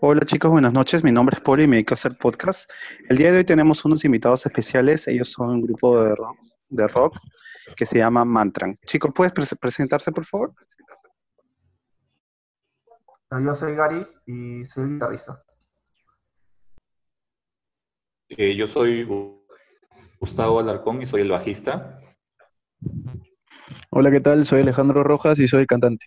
Hola 0.00 0.20
chicos, 0.24 0.50
buenas 0.50 0.72
noches. 0.72 1.02
Mi 1.02 1.10
nombre 1.12 1.36
es 1.36 1.42
Poli 1.42 1.64
y 1.64 1.66
me 1.66 1.76
dedico 1.76 1.92
a 1.92 1.96
hacer 1.96 2.16
podcast. 2.16 2.70
El 3.08 3.16
día 3.18 3.32
de 3.32 3.38
hoy 3.38 3.44
tenemos 3.44 3.84
unos 3.84 4.04
invitados 4.04 4.44
especiales. 4.46 5.08
Ellos 5.08 5.30
son 5.30 5.50
un 5.50 5.62
grupo 5.62 6.02
de 6.02 6.14
rock, 6.14 6.36
de 6.68 6.88
rock 6.88 7.16
que 7.76 7.84
se 7.86 7.98
llama 7.98 8.24
Mantran. 8.24 8.78
Chicos, 8.86 9.10
¿puedes 9.14 9.32
pre- 9.32 9.44
presentarse, 9.60 10.12
por 10.12 10.24
favor? 10.24 10.54
Yo 13.30 13.54
soy 13.54 13.74
Gary 13.74 14.06
y 14.26 14.64
soy 14.64 14.84
el 14.84 14.90
guitarrista. 14.94 15.42
Eh, 18.30 18.54
yo 18.56 18.66
soy 18.66 19.04
Gu- 19.06 19.42
Gustavo 20.20 20.60
Alarcón 20.60 21.02
y 21.02 21.06
soy 21.06 21.22
el 21.22 21.30
bajista. 21.30 21.98
Hola, 23.90 24.10
¿qué 24.10 24.20
tal? 24.20 24.46
Soy 24.46 24.60
Alejandro 24.60 25.02
Rojas 25.02 25.38
y 25.40 25.48
soy 25.48 25.60
el 25.62 25.66
cantante. 25.66 26.06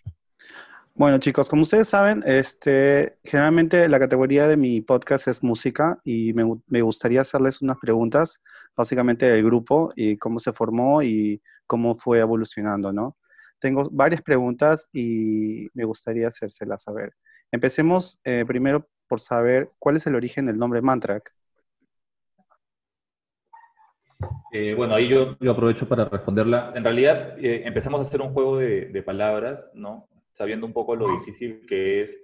Bueno 0.94 1.16
chicos, 1.16 1.48
como 1.48 1.62
ustedes 1.62 1.88
saben, 1.88 2.22
este, 2.26 3.16
generalmente 3.24 3.88
la 3.88 3.98
categoría 3.98 4.46
de 4.46 4.58
mi 4.58 4.82
podcast 4.82 5.26
es 5.26 5.42
música 5.42 5.98
y 6.04 6.34
me, 6.34 6.44
me 6.66 6.82
gustaría 6.82 7.22
hacerles 7.22 7.62
unas 7.62 7.78
preguntas, 7.78 8.42
básicamente 8.76 9.24
del 9.24 9.42
grupo 9.42 9.90
y 9.96 10.18
cómo 10.18 10.38
se 10.38 10.52
formó 10.52 11.02
y 11.02 11.40
cómo 11.66 11.94
fue 11.94 12.18
evolucionando, 12.18 12.92
¿no? 12.92 13.16
Tengo 13.58 13.88
varias 13.90 14.20
preguntas 14.20 14.90
y 14.92 15.68
me 15.72 15.84
gustaría 15.84 16.28
hacérselas 16.28 16.82
saber. 16.82 17.14
Empecemos 17.50 18.20
eh, 18.24 18.44
primero 18.46 18.86
por 19.08 19.18
saber 19.18 19.70
cuál 19.78 19.96
es 19.96 20.06
el 20.06 20.14
origen 20.14 20.44
del 20.44 20.58
nombre 20.58 20.82
Mantrak. 20.82 21.32
Eh, 24.52 24.74
bueno, 24.74 24.94
ahí 24.94 25.08
yo, 25.08 25.38
aprovecho 25.50 25.88
para 25.88 26.04
responderla. 26.04 26.74
En 26.76 26.84
realidad, 26.84 27.38
eh, 27.38 27.62
empezamos 27.64 27.98
a 28.00 28.02
hacer 28.02 28.20
un 28.20 28.34
juego 28.34 28.58
de 28.58 29.02
palabras, 29.02 29.72
¿no? 29.74 30.06
Sabiendo 30.42 30.66
un 30.66 30.72
poco 30.72 30.96
lo 30.96 31.12
difícil 31.12 31.64
que 31.68 32.02
es 32.02 32.18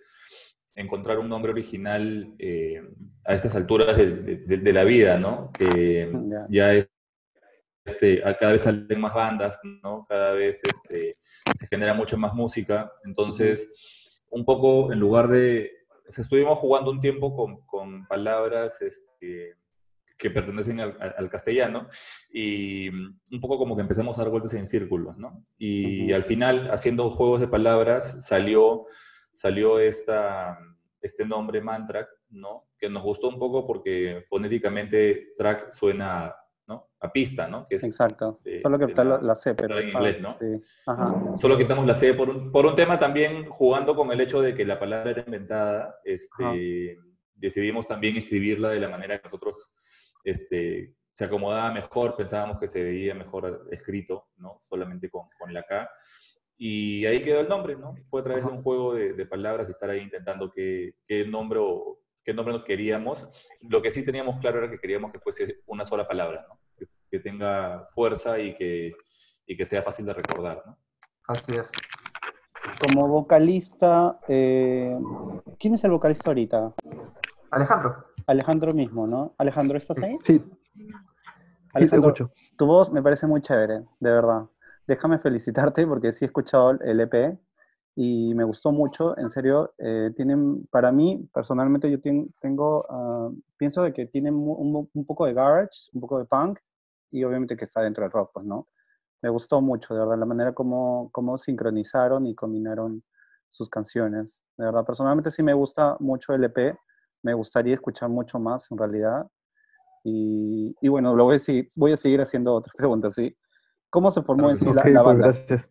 encontrar 0.74 1.20
un 1.20 1.28
nombre 1.28 1.52
original 1.52 2.34
eh, 2.40 2.82
a 3.24 3.32
estas 3.34 3.54
alturas 3.54 3.96
de, 3.96 4.10
de- 4.38 4.56
de 4.56 4.72
la 4.72 4.82
vida, 4.82 5.16
¿no? 5.18 5.52
Que 5.56 6.10
Ya. 6.50 6.74
es, 6.74 6.88
este, 7.84 8.20
cada 8.40 8.50
vez 8.54 8.62
salen 8.62 9.00
más 9.00 9.14
bandas, 9.14 9.60
¿no? 9.84 10.04
Cada 10.08 10.32
vez 10.34 10.60
este, 10.64 11.16
se 11.54 11.66
genera 11.68 11.94
mucha 11.94 12.16
más 12.16 12.34
música. 12.34 12.90
Entonces, 13.04 13.70
un 14.30 14.44
poco 14.44 14.92
en 14.92 14.98
lugar 14.98 15.28
de... 15.28 15.70
o 16.08 16.10
sea, 16.10 16.22
estuvimos 16.22 16.58
jugando 16.58 16.90
un 16.90 17.00
tiempo 17.00 17.36
con, 17.36 17.60
con 17.66 18.04
palabras 18.08 18.82
este, 18.82 19.54
que 20.18 20.30
pertenecen 20.30 20.80
al, 20.80 21.30
castellano 21.30 21.88
y 22.30 22.90
mm, 22.90 23.20
un 23.32 23.40
poco 23.40 23.56
como 23.56 23.76
que 23.76 23.82
empezamos 23.82 24.18
a 24.18 24.22
dar 24.22 24.30
vueltas 24.30 24.52
en 24.54 24.66
círculos, 24.66 25.16
¿no? 25.16 25.42
Y 25.56 26.12
al 26.12 26.24
final, 26.24 26.70
haciendo 26.72 27.08
juegos 27.10 27.40
de 27.40 27.46
palabras, 27.48 28.16
salió, 28.26 28.86
salió 29.32 29.78
esta, 29.78 30.58
este 31.00 31.24
nombre 31.24 31.60
Mantrack, 31.60 32.08
¿no? 32.30 32.66
Que 32.76 32.90
nos 32.90 33.04
gustó 33.04 33.28
un 33.28 33.38
poco 33.38 33.64
porque 33.64 34.24
fonéticamente 34.28 35.34
track 35.38 35.70
suena, 35.70 36.34
¿no? 36.66 36.88
A 37.00 37.12
pista, 37.12 37.46
¿no? 37.46 37.68
Que 37.68 37.76
es, 37.76 37.84
Exacto. 37.84 38.40
de- 38.42 38.58
Solo 38.58 38.76
que 38.76 38.86
está 38.86 39.04
la, 39.04 39.22
la- 39.22 39.36
C, 39.36 39.54
pero 39.54 39.78
en 39.78 39.88
inglés, 39.88 40.20
¿no? 40.20 40.34
Sí. 40.36 40.46
Ajá. 40.86 41.36
Solo 41.40 41.56
quitamos 41.56 41.86
la 41.86 41.94
C 41.94 42.12
por 42.14 42.28
un, 42.28 42.50
por 42.50 42.66
un 42.66 42.74
tema 42.74 42.98
también 42.98 43.48
jugando 43.48 43.94
con 43.94 44.10
el 44.10 44.20
hecho 44.20 44.42
de 44.42 44.52
que 44.52 44.64
la 44.64 44.80
palabra 44.80 45.12
era 45.12 45.22
inventada. 45.24 45.94
Este, 46.04 46.98
decidimos 47.36 47.86
también 47.86 48.16
escribirla 48.16 48.70
de 48.70 48.80
la 48.80 48.88
manera 48.88 49.18
que 49.18 49.28
nosotros 49.28 49.70
este, 50.24 50.94
se 51.12 51.24
acomodaba 51.24 51.72
mejor, 51.72 52.16
pensábamos 52.16 52.58
que 52.58 52.68
se 52.68 52.82
veía 52.82 53.14
mejor 53.14 53.66
escrito, 53.70 54.28
¿no? 54.36 54.58
Solamente 54.60 55.10
con, 55.10 55.28
con 55.38 55.52
la 55.52 55.62
K. 55.64 55.90
Y 56.56 57.06
ahí 57.06 57.22
quedó 57.22 57.40
el 57.40 57.48
nombre, 57.48 57.76
¿no? 57.76 57.94
Fue 58.10 58.20
a 58.20 58.24
través 58.24 58.44
de 58.44 58.50
un 58.50 58.60
juego 58.60 58.94
de, 58.94 59.12
de 59.12 59.26
palabras 59.26 59.68
y 59.68 59.72
estar 59.72 59.90
ahí 59.90 60.00
intentando 60.00 60.50
qué, 60.50 60.94
qué 61.06 61.24
nombre 61.24 61.60
o- 61.62 62.00
qué 62.24 62.34
nombre 62.34 62.52
nos 62.54 62.64
queríamos. 62.64 63.26
Lo 63.60 63.80
que 63.80 63.90
sí 63.90 64.04
teníamos 64.04 64.38
claro 64.38 64.58
era 64.58 64.70
que 64.70 64.78
queríamos 64.78 65.12
que 65.12 65.18
fuese 65.20 65.60
una 65.66 65.86
sola 65.86 66.06
palabra, 66.06 66.44
¿no? 66.48 66.60
Que, 66.76 66.86
que 67.10 67.20
tenga 67.20 67.86
fuerza 67.94 68.38
y 68.38 68.54
que, 68.56 68.92
y 69.46 69.56
que 69.56 69.66
sea 69.66 69.82
fácil 69.82 70.04
de 70.06 70.14
recordar, 70.14 70.62
¿no? 70.66 70.78
Así 71.26 71.52
es. 71.56 71.70
Como 72.82 73.08
vocalista, 73.08 74.20
eh, 74.28 74.96
¿quién 75.58 75.74
es 75.74 75.84
el 75.84 75.90
vocalista 75.90 76.30
ahorita? 76.30 76.74
Alejandro. 77.50 78.04
Alejandro 78.26 78.74
mismo, 78.74 79.06
¿no? 79.06 79.34
Alejandro, 79.38 79.78
¿estás 79.78 80.02
ahí? 80.02 80.18
Sí, 80.24 80.38
sí, 80.38 80.48
te 81.74 81.74
Alejandro, 81.74 82.10
escucho. 82.10 82.32
tu 82.56 82.66
voz 82.66 82.90
me 82.92 83.02
parece 83.02 83.26
muy 83.26 83.40
chévere, 83.40 83.84
de 84.00 84.10
verdad. 84.10 84.46
Déjame 84.86 85.18
felicitarte 85.18 85.86
porque 85.86 86.12
sí 86.12 86.24
he 86.24 86.28
escuchado 86.28 86.72
el 86.72 87.00
EP 87.00 87.38
y 87.94 88.34
me 88.34 88.44
gustó 88.44 88.72
mucho, 88.72 89.16
en 89.18 89.28
serio. 89.28 89.74
eh, 89.78 90.12
tienen, 90.16 90.66
para 90.70 90.92
mí, 90.92 91.28
personalmente, 91.32 91.90
yo 91.90 91.98
tengo, 92.00 92.86
ah, 92.88 93.30
pienso 93.56 93.82
de 93.82 93.92
que 93.92 94.06
tienen 94.06 94.34
un, 94.34 94.88
un 94.92 95.06
poco 95.06 95.26
de 95.26 95.34
garage, 95.34 95.90
un 95.92 96.00
poco 96.00 96.18
de 96.18 96.24
punk 96.26 96.58
y 97.10 97.24
obviamente 97.24 97.56
que 97.56 97.64
está 97.64 97.80
dentro 97.82 98.04
del 98.04 98.12
rock, 98.12 98.30
pues, 98.34 98.46
¿no? 98.46 98.68
Me 99.22 99.30
gustó 99.30 99.60
mucho, 99.60 99.94
de 99.94 100.00
verdad, 100.00 100.18
la 100.18 100.26
manera 100.26 100.52
como, 100.52 101.10
como 101.12 101.38
sincronizaron 101.38 102.26
y 102.26 102.34
combinaron 102.34 103.02
sus 103.50 103.68
canciones. 103.68 104.44
De 104.56 104.66
verdad, 104.66 104.84
personalmente 104.84 105.30
sí 105.30 105.42
me 105.42 105.54
gusta 105.54 105.96
mucho 106.00 106.34
el 106.34 106.44
EP, 106.44 106.78
me 107.22 107.34
gustaría 107.34 107.74
escuchar 107.74 108.08
mucho 108.08 108.38
más 108.38 108.70
en 108.70 108.78
realidad. 108.78 109.26
Y, 110.04 110.74
y 110.80 110.88
bueno, 110.88 111.14
lo 111.14 111.24
voy 111.24 111.36
a, 111.36 111.38
seguir, 111.38 111.68
voy 111.76 111.92
a 111.92 111.96
seguir 111.96 112.20
haciendo 112.20 112.54
otras 112.54 112.74
preguntas, 112.76 113.14
¿sí? 113.14 113.36
¿Cómo 113.90 114.10
se 114.10 114.22
formó 114.22 114.50
en 114.50 114.56
sí 114.56 114.72
la, 114.72 114.82
Ok, 114.82 114.88
la 114.88 115.02
pues 115.02 115.04
banda? 115.04 115.26
gracias. 115.28 115.70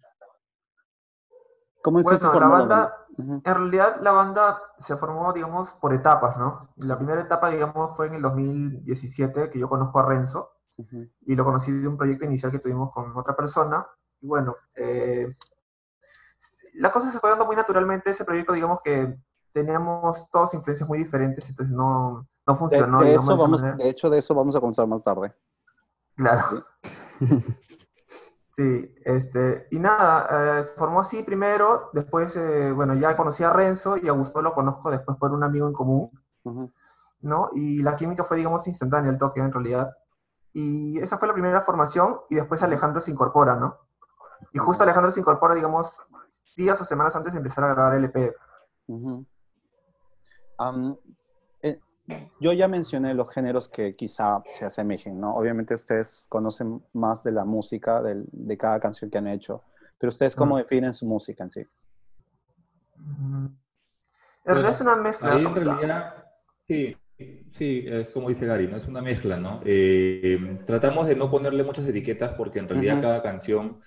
¿Cómo 1.82 2.00
se 2.00 2.04
Bueno, 2.04 2.20
formó 2.20 2.40
la 2.40 2.48
banda, 2.48 3.06
en 3.18 3.42
realidad 3.44 4.02
la 4.02 4.12
banda 4.12 4.62
se 4.78 4.98
formó, 4.98 5.32
digamos, 5.32 5.72
por 5.72 5.94
etapas, 5.94 6.38
¿no? 6.38 6.70
La 6.78 6.98
primera 6.98 7.22
etapa, 7.22 7.50
digamos, 7.50 7.96
fue 7.96 8.08
en 8.08 8.16
el 8.16 8.22
2017, 8.22 9.50
que 9.50 9.60
yo 9.60 9.70
conozco 9.70 10.00
a 10.00 10.06
Renzo, 10.06 10.52
y 11.22 11.36
lo 11.36 11.46
conocí 11.46 11.72
de 11.72 11.88
un 11.88 11.98
proyecto 11.98 12.26
inicial 12.26 12.52
que 12.52 12.60
tuvimos 12.60 12.92
con 12.92 13.16
otra 13.18 13.36
persona. 13.36 13.88
Y 14.20 14.28
bueno, 14.28 14.56
eh, 14.76 15.28
la 16.74 16.92
cosa 16.92 17.12
se 17.12 17.20
fue 17.20 17.30
dando 17.30 17.46
muy 17.46 17.56
naturalmente, 17.56 18.12
ese 18.12 18.26
proyecto, 18.26 18.54
digamos 18.54 18.80
que 18.84 19.18
teníamos 19.52 20.30
todas 20.30 20.54
influencias 20.54 20.88
muy 20.88 21.00
diferentes, 21.00 21.48
entonces 21.50 21.76
no, 21.76 22.28
no 22.46 22.56
funcionó, 22.56 23.00
de 23.00 23.14
eso 23.14 23.22
de 23.22 23.34
esa 23.34 23.36
vamos, 23.36 23.62
de 23.62 23.90
hecho, 23.90 24.10
de 24.10 24.20
eso 24.20 24.36
vamos 24.36 24.56
a 24.56 24.60
conversar 24.60 24.88
más 24.88 25.04
tarde. 25.04 25.34
Claro. 26.16 26.44
Sí, 28.58 28.92
este, 29.06 29.68
y 29.70 29.78
nada, 29.78 30.60
eh, 30.60 30.64
se 30.64 30.74
formó 30.74 31.02
así 31.02 31.22
primero, 31.22 31.92
después, 31.94 32.36
eh, 32.36 32.72
bueno, 32.72 32.96
ya 32.96 33.16
conocí 33.16 33.44
a 33.44 33.54
Renzo 33.54 33.98
y 33.98 34.08
a 34.08 34.14
Gustavo 34.14 34.42
lo 34.42 34.56
conozco 34.56 34.90
después 34.90 35.16
por 35.20 35.32
un 35.32 35.44
amigo 35.44 35.68
en 35.68 35.74
común. 35.74 36.10
¿no? 37.22 37.52
Y 37.54 37.84
la 37.84 37.96
química 37.96 38.24
fue, 38.24 38.38
digamos, 38.38 38.68
instantánea, 38.68 39.12
el 39.12 39.18
toque 39.20 39.42
en 39.42 39.52
realidad. 39.52 39.96
Y 40.54 40.98
esa 40.98 41.20
fue 41.20 41.28
la 41.28 41.36
primera 41.36 41.62
formación 41.62 42.22
y 42.32 42.36
después 42.36 42.64
Alejandro 42.64 43.00
se 43.00 43.12
incorpora, 43.12 43.56
¿no? 43.56 43.78
Y 44.54 44.58
justo 44.58 44.84
Alejandro 44.84 45.12
se 45.12 45.20
incorpora, 45.20 45.54
digamos, 45.54 46.02
días 46.56 46.82
o 46.82 46.84
semanas 46.84 47.16
antes 47.16 47.34
de 47.34 47.38
empezar 47.38 47.64
a 47.64 47.74
grabar 47.76 47.94
el 47.94 48.06
EP. 48.06 48.36
Ujú. 48.88 49.24
Eh, 51.64 51.80
yo 52.40 52.54
ya 52.54 52.68
mencioné 52.68 53.14
los 53.14 53.32
géneros 53.34 53.68
que 53.68 53.96
quizá 53.96 54.42
se 54.54 54.66
asemejen, 54.66 55.20
¿no? 55.20 55.36
Obviamente 55.36 55.74
ustedes 55.74 56.26
conocen 56.30 56.82
más 56.94 57.24
de 57.24 57.32
la 57.34 57.44
música 57.46 58.02
de 58.02 58.58
cada 58.58 58.80
canción 58.80 59.10
que 59.12 59.18
han 59.18 59.28
hecho, 59.28 59.64
pero 59.98 60.10
ustedes 60.10 60.36
cómo 60.36 60.56
Mm. 60.56 60.60
definen 60.60 60.94
su 60.94 61.06
música 61.06 61.44
en 61.44 61.52
sí. 61.52 61.66
Mm. 62.96 63.46
En 64.46 64.54
realidad 64.54 64.72
es 64.72 64.82
una 64.82 64.96
mezcla. 64.96 65.34
Ahí 65.34 65.46
en 65.46 65.56
realidad, 65.56 66.26
sí, 66.68 66.98
sí, 67.52 67.84
es 67.86 68.08
como 68.10 68.30
dice 68.30 68.46
Gary, 68.46 68.68
¿no? 68.68 68.78
Es 68.78 68.88
una 68.88 69.02
mezcla, 69.02 69.38
¿no? 69.38 69.62
Eh, 69.66 70.60
tratamos 70.66 71.08
de 71.08 71.16
no 71.18 71.30
ponerle 71.30 71.64
muchas 71.66 71.86
etiquetas 71.88 72.34
porque 72.36 72.60
en 72.60 72.70
realidad 72.70 73.02
cada 73.02 73.22
canción 73.22 73.82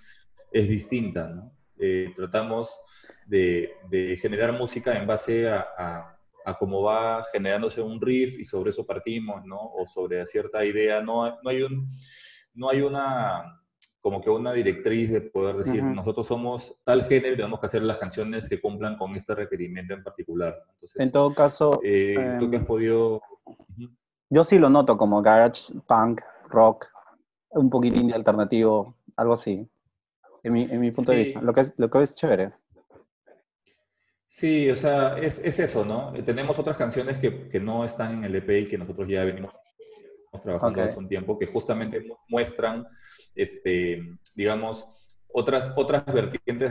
es 0.53 0.69
distinta, 0.69 1.29
¿no? 1.29 1.53
Eh, 1.79 2.13
tratamos 2.15 2.79
de, 3.27 3.71
de 3.89 4.19
generar 4.21 4.53
música 4.53 4.99
en 4.99 5.07
base 5.07 5.49
a, 5.49 5.67
a, 5.79 6.20
a 6.45 6.57
cómo 6.57 6.83
va 6.83 7.23
generándose 7.33 7.81
un 7.83 8.01
riff 8.01 8.39
y 8.39 8.45
sobre 8.45 8.71
eso 8.71 8.87
partimos, 8.87 9.45
¿no? 9.45 9.59
O 9.61 9.87
sobre 9.87 10.27
cierta 10.27 10.65
idea. 10.65 11.01
No, 11.03 11.25
hay- 11.25 11.33
no 11.43 11.51
hay 11.51 11.63
un, 11.63 11.91
no 12.55 12.71
hay 12.71 12.81
una, 12.83 13.61
como 14.01 14.21
que 14.21 14.31
una 14.31 14.53
directriz 14.53 15.11
de 15.13 15.21
poder 15.21 15.57
decir, 15.57 15.83
Ujú. 15.85 15.95
nosotros 15.95 16.27
somos 16.27 16.75
tal 16.85 17.05
género 17.05 17.35
y 17.35 17.37
tenemos 17.37 17.61
que 17.61 17.67
hacer 17.67 17.83
las 17.83 17.99
canciones 17.99 18.49
que 18.49 18.61
cumplan 18.61 18.97
con 18.97 19.15
este 19.17 19.35
requerimiento 19.35 19.95
en 19.95 20.03
particular. 20.03 20.57
Entonces, 20.75 21.01
En 21.01 21.13
todo 21.13 21.35
caso, 21.35 21.81
eh, 21.85 22.37
tú 22.39 22.51
que 22.51 22.57
has 22.57 22.63
em, 22.63 22.67
podido... 22.67 23.21
Ujú. 23.45 23.91
yo 24.31 24.45
sí 24.45 24.59
lo 24.59 24.71
noto 24.71 24.97
como 24.97 25.21
garage, 25.23 25.73
punk, 25.87 26.23
rock, 26.49 26.87
un 27.51 27.69
poquitín 27.69 28.09
de 28.09 28.15
alternativo, 28.15 28.97
algo 29.17 29.35
así, 29.35 29.69
en 30.43 30.53
mi, 30.53 30.63
en 30.65 30.81
mi 30.81 30.91
punto 30.91 31.13
de 31.13 31.19
Sí. 31.19 31.25
vista, 31.25 31.43
lo 31.43 31.53
que 31.53 31.61
es, 31.61 31.75
lo 31.77 31.91
que 31.91 32.03
es 32.03 32.15
chévere. 32.15 32.53
Sí, 34.33 34.71
o 34.71 34.77
sea, 34.77 35.19
es, 35.19 35.41
es 35.45 35.59
eso, 35.59 35.85
¿no? 35.85 36.15
Eh, 36.15 36.23
Tenemos 36.23 36.57
otras 36.61 36.77
canciones 36.77 37.19
que, 37.19 37.49
que 37.49 37.59
no 37.59 37.85
están 37.85 38.13
en 38.19 38.25
el 38.25 38.37
EP 38.37 38.61
y 38.61 38.69
que 38.69 38.79
nosotros 38.79 39.09
ya 39.09 39.25
venimos 39.25 39.53
trabajando 40.41 40.83
hace 40.83 40.97
un 40.99 41.09
tiempo, 41.09 41.37
que 41.37 41.47
justamente 41.47 42.01
mu- 42.01 42.15
muestran, 42.29 42.87
este, 43.35 44.01
digamos, 44.37 44.87
otras, 45.33 45.73
otras 45.77 46.05
vertientes 46.07 46.71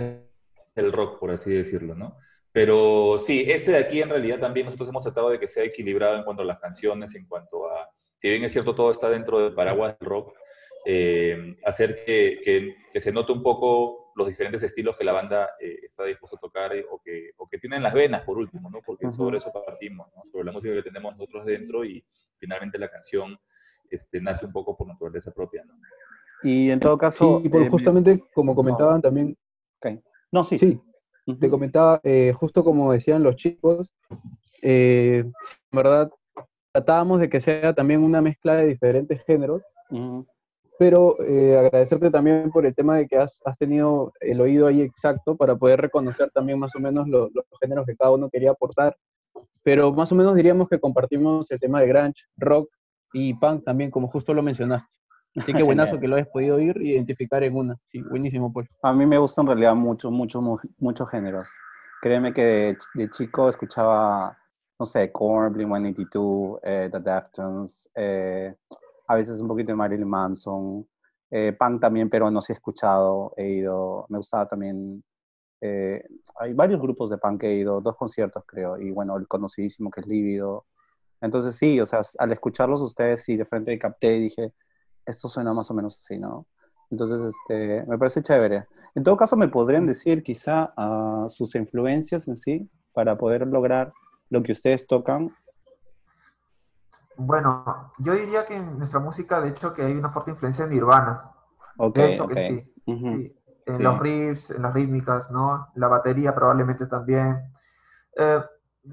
del 0.73 0.91
rock, 0.93 1.19
por 1.19 1.31
así 1.31 1.51
decirlo, 1.51 1.95
¿no? 1.95 2.15
Pero 2.53 3.19
sí, 3.19 3.43
este 3.45 3.71
de 3.71 3.77
aquí 3.79 4.01
en 4.01 4.09
realidad 4.09 4.39
también 4.39 4.65
nosotros 4.65 4.87
hemos 4.89 5.03
tratado 5.03 5.29
de 5.29 5.39
que 5.39 5.47
sea 5.47 5.65
equilibrado 5.65 6.15
en 6.17 6.23
cuanto 6.23 6.43
a 6.43 6.45
las 6.45 6.59
canciones, 6.59 7.13
en 7.15 7.27
cuanto 7.27 7.68
a, 7.68 7.68
si 8.19 8.29
bien 8.29 8.43
es 8.43 8.51
cierto 8.51 8.75
todo 8.75 8.91
está 8.91 9.09
dentro 9.09 9.39
del 9.39 9.53
paraguas 9.53 9.97
del 9.97 10.07
rock, 10.07 10.33
eh, 10.85 11.57
hacer 11.65 11.95
que, 12.05 12.39
que, 12.43 12.75
que, 12.91 13.01
se 13.01 13.11
note 13.11 13.31
un 13.33 13.43
poco 13.43 14.11
los 14.15 14.27
diferentes 14.27 14.61
estilos 14.63 14.97
que 14.97 15.03
la 15.03 15.11
banda 15.13 15.51
eh, 15.59 15.79
está 15.83 16.03
dispuesta 16.05 16.37
a 16.37 16.39
tocar 16.39 16.71
o, 16.89 17.01
que, 17.01 17.31
o 17.37 17.47
que 17.47 17.57
tienen 17.57 17.83
las 17.83 17.93
venas, 17.93 18.21
por 18.23 18.37
último, 18.37 18.69
¿no? 18.69 18.81
Porque 18.85 19.05
uh 19.05 19.09
-huh. 19.09 19.15
sobre 19.15 19.37
eso 19.37 19.51
partimos, 19.51 20.07
¿no? 20.15 20.23
Sobre 20.25 20.45
la 20.45 20.51
música 20.51 20.73
que 20.75 20.83
tenemos 20.83 21.13
nosotros 21.13 21.45
dentro 21.45 21.83
y 21.83 22.03
finalmente 22.37 22.77
la 22.77 22.89
canción 22.89 23.37
este, 23.89 24.21
nace 24.21 24.45
un 24.45 24.51
poco 24.51 24.75
por 24.75 24.87
naturaleza 24.87 25.31
propia, 25.31 25.63
¿no? 25.65 25.75
Y 26.43 26.71
en 26.71 26.79
todo 26.79 26.97
caso... 26.97 27.41
Sí, 27.41 27.49
por, 27.49 27.61
eh, 27.61 27.69
justamente, 27.69 28.23
como 28.33 28.55
comentaban 28.55 28.95
no. 28.95 29.01
también... 29.01 29.37
Okay. 29.77 30.01
No, 30.31 30.43
sí. 30.43 30.59
Sí, 30.59 30.79
uh 31.25 31.33
-huh. 31.33 31.39
te 31.39 31.49
comentaba, 31.49 31.99
eh, 32.03 32.33
justo 32.33 32.63
como 32.63 32.91
decían 32.91 33.23
los 33.23 33.35
chicos, 33.35 33.93
eh, 34.61 35.23
en 35.25 35.75
verdad, 35.75 36.11
tratábamos 36.71 37.19
de 37.19 37.29
que 37.29 37.39
sea 37.39 37.73
también 37.73 38.03
una 38.03 38.21
mezcla 38.21 38.55
de 38.55 38.67
diferentes 38.67 39.21
géneros, 39.25 39.61
uh 39.89 39.97
-huh. 39.97 40.27
pero 40.77 41.17
eh, 41.23 41.57
agradecerte 41.57 42.09
también 42.09 42.51
por 42.51 42.65
el 42.65 42.75
tema 42.75 42.97
de 42.97 43.07
que 43.07 43.17
has, 43.17 43.41
has, 43.45 43.57
tenido 43.57 44.13
el 44.19 44.39
oído 44.41 44.67
ahí 44.67 44.81
exacto 44.81 45.35
para 45.35 45.55
poder 45.55 45.81
reconocer 45.81 46.29
también 46.31 46.59
más 46.59 46.75
o 46.75 46.79
menos 46.79 47.07
lo, 47.07 47.29
los 47.33 47.45
géneros 47.61 47.85
que 47.85 47.95
cada 47.95 48.11
uno 48.11 48.29
quería 48.29 48.51
aportar, 48.51 48.95
pero 49.63 49.91
más 49.91 50.11
o 50.11 50.15
menos 50.15 50.35
diríamos 50.35 50.69
que 50.69 50.79
compartimos 50.79 51.49
el 51.51 51.59
tema 51.59 51.81
de 51.81 51.87
grunge, 51.87 52.23
rock 52.37 52.69
y 53.13 53.33
punk 53.33 53.63
también, 53.63 53.91
como 53.91 54.07
justo 54.07 54.33
lo 54.33 54.43
mencionaste. 54.43 54.99
Así 55.35 55.53
que 55.53 55.63
buenazo 55.63 55.99
que 55.99 56.07
lo 56.07 56.15
hayas 56.15 56.27
podido 56.29 56.55
oír 56.55 56.77
e 56.77 56.89
identificar 56.89 57.43
en 57.43 57.55
una. 57.55 57.75
Sí, 57.91 58.01
buenísimo, 58.01 58.51
pues. 58.51 58.67
A 58.81 58.93
mí 58.93 59.05
me 59.05 59.17
gustan 59.17 59.43
en 59.43 59.49
realidad 59.49 59.75
muchos, 59.75 60.11
muchos, 60.11 60.43
muchos 60.77 61.09
géneros. 61.09 61.49
Créeme 62.01 62.33
que 62.33 62.43
de, 62.43 62.77
de, 62.93 63.09
chico 63.09 63.49
escuchaba, 63.49 64.37
no 64.79 64.85
sé, 64.85 65.11
Korn, 65.11 65.53
Blink-182, 65.53 66.59
eh, 66.63 66.89
The 66.91 66.99
Deftones, 66.99 67.91
eh, 67.93 68.55
a 69.07 69.15
veces 69.15 69.41
un 69.41 69.47
poquito 69.47 69.73
de 69.73 69.75
Marilyn 69.75 70.07
Manson, 70.07 70.87
eh, 71.29 71.53
punk 71.57 71.81
también, 71.81 72.09
pero 72.09 72.31
no 72.31 72.41
sé, 72.41 72.53
he 72.53 72.55
escuchado, 72.55 73.33
he 73.35 73.47
ido, 73.49 74.05
me 74.09 74.17
gustaba 74.17 74.47
también, 74.47 75.03
eh, 75.61 76.01
hay 76.39 76.53
varios 76.53 76.81
grupos 76.81 77.09
de 77.09 77.17
punk 77.17 77.41
que 77.41 77.47
he 77.47 77.55
ido, 77.55 77.81
dos 77.81 77.97
conciertos 77.97 78.43
creo, 78.45 78.79
y 78.79 78.91
bueno, 78.91 79.17
el 79.17 79.27
conocidísimo 79.27 79.91
que 79.91 80.01
es 80.01 80.07
Lívido. 80.07 80.65
Entonces 81.21 81.55
sí, 81.55 81.81
o 81.81 81.85
sea, 81.85 82.01
al 82.17 82.31
escucharlos 82.31 82.81
ustedes, 82.81 83.23
sí, 83.23 83.35
de 83.35 83.45
frente 83.45 83.77
capté 83.77 84.15
y 84.15 84.21
dije, 84.21 84.53
esto 85.05 85.27
suena 85.27 85.53
más 85.53 85.69
o 85.69 85.73
menos 85.73 85.97
así, 85.97 86.17
¿no? 86.17 86.47
Entonces, 86.91 87.21
este, 87.21 87.85
me 87.87 87.97
parece 87.97 88.21
chévere. 88.21 88.65
En 88.95 89.03
todo 89.03 89.15
caso, 89.17 89.35
¿me 89.35 89.47
podrían 89.47 89.85
decir 89.85 90.23
quizá 90.23 90.73
uh, 90.77 91.29
sus 91.29 91.53
influencias 91.55 92.27
en 92.27 92.35
sí 92.35 92.69
para 92.93 93.17
poder 93.17 93.45
lograr 93.47 93.93
lo 94.29 94.43
que 94.43 94.51
ustedes 94.51 94.87
tocan? 94.87 95.35
Bueno, 97.17 97.91
yo 97.97 98.13
diría 98.13 98.45
que 98.45 98.55
en 98.55 98.77
nuestra 98.77 98.99
música, 98.99 99.41
de 99.41 99.49
hecho, 99.49 99.73
que 99.73 99.83
hay 99.83 99.93
una 99.93 100.09
fuerte 100.09 100.31
influencia 100.31 100.63
en 100.63 100.69
Nirvana. 100.71 101.31
Okay, 101.77 102.03
de 102.03 102.13
hecho 102.13 102.23
okay. 102.23 102.35
que 102.35 102.41
sí. 102.41 102.73
Uh 102.85 102.93
-huh. 102.93 103.17
sí. 103.17 103.35
En 103.65 103.73
sí. 103.73 103.83
los 103.83 103.99
riffs, 103.99 104.49
en 104.51 104.61
las 104.61 104.73
rítmicas, 104.73 105.29
¿no? 105.29 105.67
La 105.75 105.87
batería 105.87 106.33
probablemente 106.33 106.87
también. 106.87 107.51
Eh, 108.17 108.41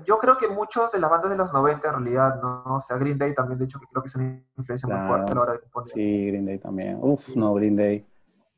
yo 0.05 0.19
creo 0.19 0.37
que 0.37 0.49
muchos 0.49 0.93
de 0.93 0.99
las 0.99 1.11
bandas 1.11 1.31
de 1.31 1.37
los 1.37 1.53
90 1.53 1.89
en 1.89 1.95
realidad, 1.95 2.41
¿no? 2.43 2.77
O 2.77 2.81
sea, 2.81 2.97
Green 2.99 3.17
Day 3.17 3.33
también, 3.33 3.59
de 3.59 3.65
hecho, 3.65 3.79
que 3.79 3.87
creo 3.87 4.03
que 4.03 4.09
es 4.09 4.15
una 4.17 4.43
influencia 4.57 4.87
claro. 4.87 5.03
muy 5.03 5.09
fuerte 5.09 5.33
a 5.33 5.35
la 5.35 5.41
hora 5.43 5.53
de 5.53 5.61
componer. 5.61 5.93
Sí, 5.93 6.27
Green 6.27 6.47
Day 6.47 6.59
también. 6.59 6.99
Uf, 7.01 7.21
sí. 7.21 7.39
no, 7.39 7.55
Green 7.55 7.77
Day. 7.77 8.07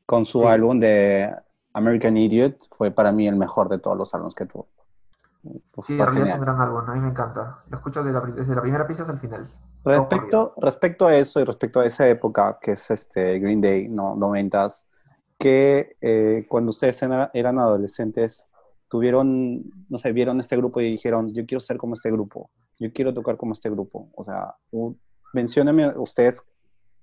Con 0.05 0.25
su 0.25 0.39
sí. 0.39 0.45
álbum 0.47 0.79
de 0.79 1.33
American 1.73 2.17
Idiot 2.17 2.67
fue 2.75 2.91
para 2.91 3.11
mí 3.11 3.27
el 3.27 3.35
mejor 3.35 3.69
de 3.69 3.77
todos 3.77 3.95
los 3.95 4.13
álbumes 4.13 4.33
que 4.33 4.45
tuvo. 4.45 4.67
Sí, 5.85 5.93
en 5.93 5.99
realidad 5.99 6.27
es 6.27 6.35
un 6.35 6.41
gran 6.41 6.59
álbum, 6.59 6.81
a 6.85 6.93
mí 6.93 6.99
me 6.99 7.09
encanta. 7.09 7.59
Lo 7.69 7.77
escucho 7.77 8.03
desde 8.03 8.19
la, 8.19 8.25
desde 8.25 8.55
la 8.55 8.61
primera 8.61 8.85
pista 8.85 9.03
hasta 9.03 9.13
el 9.13 9.19
final. 9.19 9.47
Respecto, 9.85 10.53
respecto 10.57 11.07
a 11.07 11.15
eso 11.15 11.39
y 11.39 11.45
respecto 11.45 11.79
a 11.79 11.85
esa 11.85 12.07
época 12.07 12.57
que 12.61 12.71
es 12.71 12.91
este 12.91 13.39
Green 13.39 13.61
Day, 13.61 13.87
no, 13.87 14.15
90s, 14.15 14.85
que 15.37 15.95
eh, 16.01 16.45
cuando 16.49 16.71
ustedes 16.71 17.01
eran 17.01 17.59
adolescentes, 17.59 18.49
tuvieron, 18.89 19.63
no 19.87 19.97
sé, 19.97 20.11
vieron 20.11 20.39
este 20.41 20.57
grupo 20.57 20.81
y 20.81 20.91
dijeron, 20.91 21.33
yo 21.33 21.45
quiero 21.45 21.61
ser 21.61 21.77
como 21.77 21.93
este 21.93 22.11
grupo, 22.11 22.49
yo 22.77 22.91
quiero 22.91 23.13
tocar 23.13 23.37
como 23.37 23.53
este 23.53 23.69
grupo. 23.69 24.09
O 24.15 24.23
sea, 24.25 24.55
menciónenme 25.33 25.97
ustedes 25.97 26.43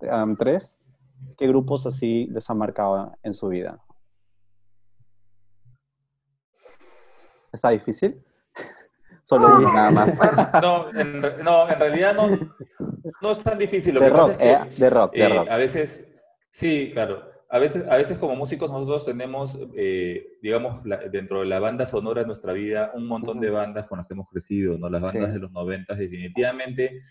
um, 0.02 0.36
tres, 0.36 0.80
¿qué 1.38 1.48
grupos 1.48 1.86
así 1.86 2.26
les 2.26 2.50
han 2.50 2.58
marcado 2.58 3.12
en 3.22 3.32
su 3.32 3.48
vida? 3.48 3.78
¿Está 7.56 7.70
difícil? 7.70 8.22
Solo 9.22 9.56
uno 9.58 9.72
nada 9.72 9.90
más. 9.90 10.18
No 10.62 10.88
en, 10.98 11.20
no, 11.42 11.68
en 11.68 11.78
realidad 11.80 12.14
no, 12.14 12.28
no 13.20 13.30
es 13.32 13.38
tan 13.40 13.58
difícil. 13.58 13.94
Lo 13.94 14.00
de 14.00 14.06
que 14.06 14.12
rock, 14.12 14.28
pasa 14.28 14.32
es 14.32 14.38
que, 14.38 14.52
eh, 14.52 14.74
de 14.76 14.90
rock, 14.90 15.12
de 15.12 15.22
eh, 15.22 15.28
rock. 15.28 15.48
A 15.50 15.56
veces, 15.56 16.06
sí, 16.50 16.90
claro 16.92 17.36
a 17.48 17.58
veces, 17.58 17.84
a 17.88 17.96
veces 17.96 18.18
como 18.18 18.34
músicos 18.34 18.70
nosotros 18.70 19.04
tenemos, 19.04 19.58
eh, 19.76 20.38
digamos, 20.42 20.84
la, 20.84 20.96
dentro 20.96 21.40
de 21.40 21.46
la 21.46 21.60
banda 21.60 21.86
sonora 21.86 22.22
de 22.22 22.26
nuestra 22.26 22.52
vida, 22.52 22.90
un 22.94 23.06
montón 23.06 23.38
uh 23.38 23.40
-huh. 23.40 23.44
de 23.44 23.50
bandas 23.50 23.88
con 23.88 23.98
las 23.98 24.06
que 24.06 24.14
hemos 24.14 24.28
crecido, 24.28 24.76
¿no? 24.78 24.88
Las 24.90 25.02
bandas 25.02 25.28
sí. 25.28 25.32
de 25.34 25.38
los 25.38 25.52
noventas 25.52 25.98
definitivamente 25.98 27.02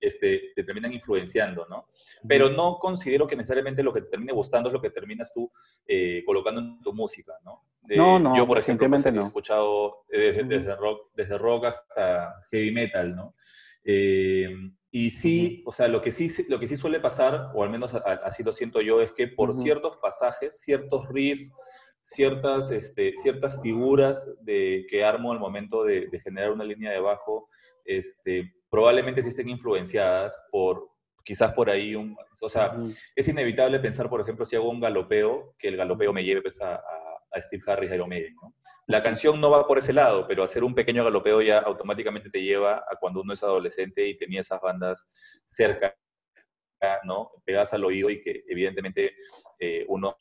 este, 0.00 0.52
te 0.54 0.64
terminan 0.64 0.92
influenciando, 0.92 1.66
¿no? 1.70 1.88
Pero 2.26 2.50
no 2.50 2.78
considero 2.78 3.26
que 3.26 3.36
necesariamente 3.36 3.82
lo 3.82 3.92
que 3.92 4.02
te 4.02 4.08
termine 4.08 4.32
gustando 4.32 4.68
es 4.68 4.72
lo 4.72 4.80
que 4.80 4.90
terminas 4.90 5.32
tú 5.32 5.50
eh, 5.86 6.22
colocando 6.26 6.60
en 6.60 6.80
tu 6.80 6.92
música, 6.92 7.34
¿no? 7.44 7.62
Eh, 7.88 7.96
no, 7.96 8.18
no, 8.18 8.36
yo, 8.36 8.46
por 8.46 8.58
ejemplo, 8.58 8.88
pues, 8.88 9.12
no. 9.12 9.22
he 9.22 9.26
escuchado 9.26 10.04
desde, 10.08 10.44
desde, 10.44 10.74
rock, 10.76 11.10
desde 11.14 11.36
rock 11.38 11.66
hasta 11.66 12.34
heavy 12.50 12.72
metal, 12.72 13.14
¿no? 13.14 13.34
Eh, 13.84 14.48
y 14.90 15.10
sí, 15.10 15.60
uh 15.62 15.66
-huh. 15.66 15.68
o 15.68 15.72
sea, 15.72 15.88
lo 15.88 16.00
que 16.00 16.12
sí, 16.12 16.28
lo 16.48 16.58
que 16.58 16.68
sí 16.68 16.76
suele 16.76 17.00
pasar, 17.00 17.50
o 17.54 17.62
al 17.62 17.70
menos 17.70 17.94
así 17.94 18.42
lo 18.42 18.52
siento 18.52 18.80
yo, 18.80 19.00
es 19.02 19.12
que 19.12 19.28
por 19.28 19.50
uh 19.50 19.52
-huh. 19.52 19.62
ciertos 19.62 19.96
pasajes, 19.98 20.60
ciertos 20.60 21.08
riffs, 21.08 21.50
ciertas, 22.02 22.70
este, 22.70 23.12
ciertas 23.16 23.60
figuras 23.60 24.30
de, 24.40 24.86
que 24.88 25.04
armo 25.04 25.32
al 25.32 25.40
momento 25.40 25.84
de, 25.84 26.06
de, 26.08 26.20
generar 26.20 26.52
una 26.52 26.64
línea 26.64 26.92
de 26.92 27.00
bajo, 27.00 27.48
este, 27.84 28.54
probablemente 28.70 29.22
sí 29.22 29.30
estén 29.30 29.48
influenciadas 29.48 30.40
por, 30.50 30.88
quizás 31.24 31.52
por 31.54 31.70
ahí, 31.70 31.94
un, 31.94 32.16
o 32.40 32.48
sea, 32.48 32.74
uh 32.74 32.82
-huh. 32.82 32.98
es 33.16 33.28
inevitable 33.28 33.80
pensar, 33.80 34.08
por 34.08 34.20
ejemplo, 34.20 34.46
si 34.46 34.56
hago 34.56 34.70
un 34.70 34.80
galopeo, 34.80 35.54
que 35.58 35.68
el 35.68 35.76
galopeo 35.76 36.12
me 36.12 36.24
lleve 36.24 36.42
pues, 36.42 36.60
a, 36.60 36.76
a 36.76 37.03
Steve 37.40 37.62
Harris, 37.66 37.92
Iron 37.92 38.08
Maiden. 38.08 38.34
¿no? 38.42 38.54
La 38.86 39.02
canción 39.02 39.40
no 39.40 39.50
va 39.50 39.66
por 39.66 39.78
ese 39.78 39.92
lado, 39.92 40.26
pero 40.26 40.42
hacer 40.44 40.64
un 40.64 40.74
pequeño 40.74 41.04
galopeo 41.04 41.40
ya 41.42 41.58
automáticamente 41.58 42.30
te 42.30 42.42
lleva 42.42 42.84
a 42.88 42.96
cuando 43.00 43.22
uno 43.22 43.32
es 43.32 43.42
adolescente 43.42 44.06
y 44.06 44.16
tenía 44.16 44.40
esas 44.40 44.60
bandas 44.60 45.06
cerca, 45.46 45.96
¿no? 47.04 47.30
Pegadas 47.44 47.72
al 47.72 47.84
oído 47.84 48.10
y 48.10 48.20
que 48.20 48.44
evidentemente 48.48 49.14
eh, 49.58 49.84
uno 49.88 50.16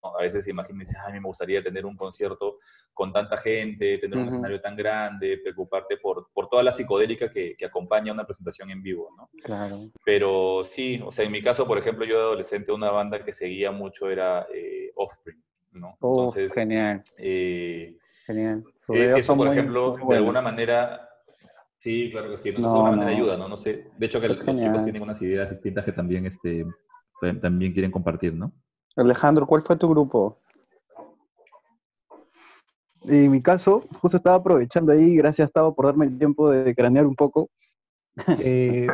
a 0.00 0.22
veces 0.22 0.44
se 0.44 0.50
imagina 0.50 0.76
y 0.76 0.80
dice, 0.80 0.96
a 0.96 1.10
mí 1.10 1.20
me 1.20 1.26
gustaría 1.26 1.62
tener 1.62 1.84
un 1.84 1.96
concierto 1.96 2.58
con 2.92 3.12
tanta 3.12 3.36
gente, 3.36 3.98
tener 3.98 4.16
uh 4.16 4.20
-huh. 4.20 4.22
un 4.24 4.28
escenario 4.28 4.60
tan 4.60 4.76
grande, 4.76 5.38
preocuparte 5.38 5.96
por, 5.96 6.28
por 6.32 6.48
toda 6.48 6.62
la 6.62 6.72
psicodélica 6.72 7.30
que, 7.30 7.56
que, 7.56 7.66
acompaña 7.66 8.12
una 8.12 8.24
presentación 8.24 8.70
en 8.70 8.82
vivo, 8.82 9.10
¿no? 9.16 9.28
Claro. 9.42 9.90
Pero 10.04 10.62
sí, 10.64 11.00
o 11.04 11.10
sea, 11.12 11.24
en 11.24 11.32
mi 11.32 11.42
caso, 11.42 11.66
por 11.66 11.78
ejemplo, 11.78 12.04
yo 12.04 12.16
de 12.16 12.22
adolescente 12.22 12.72
una 12.72 12.90
banda 12.90 13.24
que 13.24 13.32
seguía 13.32 13.70
mucho 13.72 14.08
era 14.08 14.46
eh, 14.54 14.92
Offspring. 14.94 15.42
¿No? 15.78 15.96
Oh, 16.00 16.20
Entonces, 16.20 16.52
genial. 16.52 17.02
Eh, 17.18 17.96
genial. 18.26 18.64
Eh, 18.90 19.14
eso, 19.16 19.36
por 19.36 19.46
muy, 19.46 19.56
ejemplo, 19.56 19.96
muy 19.98 20.10
de 20.10 20.16
alguna 20.16 20.42
manera, 20.42 21.08
sí, 21.78 22.10
claro 22.10 22.30
que 22.30 22.38
sí, 22.38 22.52
no, 22.52 22.60
de 22.60 22.66
alguna 22.66 22.90
manera 22.90 23.10
ayuda, 23.10 23.36
¿no? 23.36 23.48
No 23.48 23.56
sé, 23.56 23.90
de 23.96 24.06
hecho 24.06 24.20
que 24.20 24.26
es 24.26 24.32
los 24.32 24.42
genial. 24.42 24.68
chicos 24.70 24.84
tienen 24.84 25.02
unas 25.02 25.20
ideas 25.22 25.50
distintas 25.50 25.84
que 25.84 25.92
también, 25.92 26.26
este, 26.26 26.66
también 27.40 27.72
quieren 27.72 27.90
compartir, 27.90 28.34
¿no? 28.34 28.52
Alejandro, 28.96 29.46
¿cuál 29.46 29.62
fue 29.62 29.76
tu 29.76 29.88
grupo? 29.88 30.38
En 33.04 33.30
mi 33.30 33.40
caso, 33.40 33.84
justo 34.00 34.16
estaba 34.16 34.36
aprovechando 34.36 34.92
ahí, 34.92 35.16
gracias 35.16 35.48
estaba 35.48 35.72
por 35.72 35.86
darme 35.86 36.06
el 36.06 36.18
tiempo 36.18 36.50
de 36.50 36.74
cranear 36.74 37.06
un 37.06 37.14
poco. 37.14 37.48
Eh, 38.40 38.88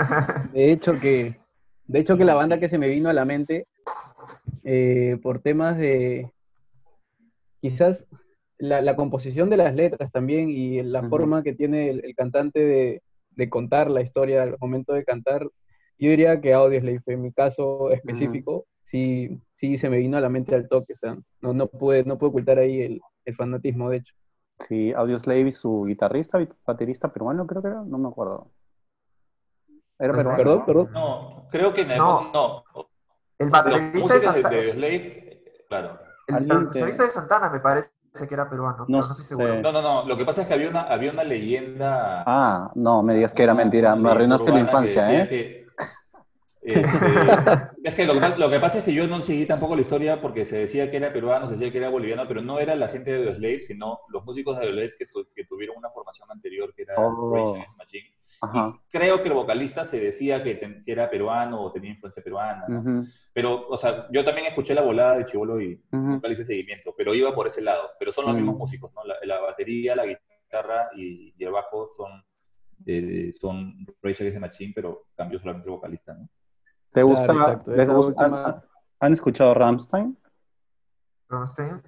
de 0.53 0.71
hecho 0.71 1.01
que, 1.01 1.41
de 1.87 1.99
hecho 1.99 2.19
que 2.19 2.27
la 2.27 2.35
banda 2.35 2.61
que 2.61 2.69
se 2.69 2.77
me 2.77 2.91
vino 2.91 3.09
a 3.09 3.15
la 3.15 3.25
mente, 3.25 3.67
eh, 4.63 5.19
por 5.23 5.41
temas 5.41 5.79
de, 5.79 6.31
quizás 7.65 8.05
la, 8.59 8.83
la, 8.83 8.95
composición 8.95 9.49
de 9.49 9.57
las 9.57 9.75
letras 9.75 10.13
también 10.13 10.51
y 10.51 10.83
la 10.83 11.01
uh 11.01 11.05
-huh. 11.05 11.09
forma 11.09 11.43
que 11.43 11.55
tiene 11.55 11.89
el, 11.89 12.05
el 12.05 12.15
cantante 12.15 12.61
de, 12.61 13.03
de, 13.31 13.49
contar 13.49 13.91
la 13.91 14.03
historia 14.03 14.43
al 14.43 14.59
momento 14.61 14.93
de 14.93 15.03
cantar, 15.03 15.49
yo 15.99 16.11
diría 16.11 16.43
que 16.43 16.53
Audioslave, 16.53 17.01
en 17.07 17.23
mi 17.23 17.33
caso 17.33 17.91
específico, 17.91 18.53
uh 18.53 18.61
-huh. 18.61 18.91
sí, 18.91 19.41
sí 19.57 19.79
se 19.79 19.89
me 19.89 19.97
vino 19.97 20.19
a 20.19 20.21
la 20.21 20.29
mente 20.29 20.55
al 20.55 20.69
toque, 20.69 20.93
o 20.93 20.99
sea, 20.99 21.17
no, 21.41 21.55
no, 21.55 21.67
pude, 21.69 22.05
no 22.05 22.19
pude 22.19 22.29
ocultar 22.29 22.59
ahí 22.59 22.83
el, 22.83 23.01
el 23.25 23.35
fanatismo, 23.35 23.89
de 23.89 23.97
hecho. 23.97 24.15
Sí, 24.69 24.93
Audioslave 24.93 25.49
y 25.49 25.53
su 25.53 25.85
guitarrista, 25.87 26.47
baterista 26.67 27.11
peruano, 27.15 27.47
creo 27.47 27.63
que 27.63 27.69
era, 27.69 27.83
no 27.83 27.97
me 27.97 28.09
acuerdo. 28.09 28.51
¿Era 29.99 30.13
peruano? 30.13 30.37
¿Perdón? 30.37 30.67
¿Perdón? 30.67 30.89
No, 30.93 31.49
creo 31.51 31.73
que 31.73 31.87
no. 31.87 32.31
no. 32.31 32.63
El 33.39 33.49
baterista 33.49 34.33
de, 34.35 34.43
de 34.43 34.59
Audioslave, 34.59 35.43
claro. 35.67 36.14
El 36.27 36.47
percusionista 36.47 37.03
de 37.05 37.11
Santana, 37.11 37.51
me 37.51 37.61
parece. 37.61 37.91
que 38.29 38.35
era 38.35 38.49
peruano, 38.49 38.79
No 38.79 38.85
pero 38.87 38.99
no 38.99 39.01
estoy 39.11 39.25
seguro. 39.25 39.55
sé. 39.55 39.63
No, 39.63 39.73
no, 39.73 39.83
no. 39.83 40.07
Lo 40.07 40.17
que 40.17 40.25
pasa 40.25 40.43
es 40.43 40.49
que 40.49 40.55
había 40.55 40.69
una, 40.71 40.83
había 40.83 41.11
una 41.13 41.25
leyenda. 41.25 42.23
Ah, 42.27 42.71
no, 42.77 43.03
me 43.03 43.15
digas 43.15 43.35
que 43.35 43.43
era 43.43 43.55
mentira. 43.55 43.97
Me 43.97 44.11
arruinaste 44.11 44.51
la 44.51 44.55
que 44.57 44.61
infancia, 44.61 45.03
decía 45.05 45.23
¿eh? 45.25 45.29
que, 45.29 45.65
este, 46.63 46.83
es 47.85 47.95
que 47.95 48.07
lo 48.07 48.15
que, 48.15 48.21
pasa, 48.21 48.37
lo 48.39 48.49
que 48.51 48.61
pasa 48.61 48.79
es 48.79 48.85
que 48.85 48.95
yo 48.95 49.07
no 49.07 49.21
seguí 49.21 49.45
tampoco 49.47 49.75
la 49.77 49.83
historia 49.83 50.21
porque 50.21 50.47
se 50.47 50.57
decía 50.57 50.91
que 50.91 50.97
era 50.97 51.13
peruano, 51.13 51.47
se 51.47 51.53
decía 51.53 51.71
que 51.71 51.77
era 51.79 51.91
boliviano, 51.91 52.27
pero 52.27 52.41
no 52.41 52.59
era 52.59 52.75
la 52.75 52.89
gente 52.89 53.11
de 53.11 53.19
Audioslave, 53.19 53.61
sino 53.61 53.99
los 54.09 54.25
músicos 54.25 54.57
de 54.57 54.63
Audioslave 54.63 54.93
que, 54.99 55.05
su- 55.07 55.29
que 55.35 55.45
tuvieron 55.45 55.77
una 55.77 55.91
formación 55.91 56.31
anterior 56.31 56.73
que 56.75 56.83
era 56.83 56.95
Oh. 56.97 57.35
Rage 57.35 57.51
Against 57.51 57.71
the 57.71 57.77
Machine. 57.77 58.14
Ajá. 58.45 58.79
Y 58.89 58.91
creo 58.99 59.23
que 59.23 59.29
el 59.29 59.35
vocalista 59.35 59.85
se 59.85 59.99
decía 60.01 60.43
que, 60.43 60.55
ten- 60.55 60.83
que 60.85 60.93
era 60.93 61.09
peruano 61.11 61.61
o 61.63 61.73
tenía 61.73 61.91
influencia 61.91 62.23
peruana, 62.23 62.67
¿no? 62.69 62.81
Ujú, 62.81 63.03
Pero, 63.33 63.67
o 63.69 63.77
sea, 63.77 64.07
yo 64.13 64.25
también 64.25 64.47
escuché 64.47 64.75
la 64.75 64.83
volada 64.83 65.17
de 65.19 65.27
Chivolo 65.27 65.61
y 65.61 65.75
ujú. 65.93 65.97
nunca 66.03 66.29
le 66.29 66.35
hice 66.35 66.45
seguimiento, 66.45 66.95
pero 66.97 67.15
iba 67.15 67.35
por 67.35 67.47
ese 67.47 67.61
lado. 67.63 67.91
Pero 67.99 68.13
son 68.13 68.25
los 68.27 68.35
Mm. 68.35 68.37
mismos 68.37 68.57
músicos, 68.57 68.93
¿no? 68.95 69.05
La, 69.05 69.17
la 69.25 69.41
batería, 69.41 69.95
la 69.97 70.07
guitarra 70.07 70.89
y, 70.97 71.35
y 71.37 71.45
el 71.45 71.51
bajo 71.53 71.87
son, 71.97 72.25
eh, 72.87 73.33
son 73.41 73.87
Against 74.03 74.21
the 74.21 74.39
Machine, 74.41 74.73
pero 74.75 75.07
cambió 75.17 75.39
solamente 75.39 75.69
el 75.69 75.75
vocalista, 75.75 76.15
¿no? 76.15 76.29
¿Te 76.93 77.01
Claro, 77.03 77.09
gusta? 77.09 77.33
exacto. 77.33 77.71
les 77.73 77.89
gusta- 77.89 78.25
han, 78.25 78.63
han 79.01 79.13
escuchado 79.13 79.55
Rammstein? 79.55 80.17
Rammstein. 81.29 81.83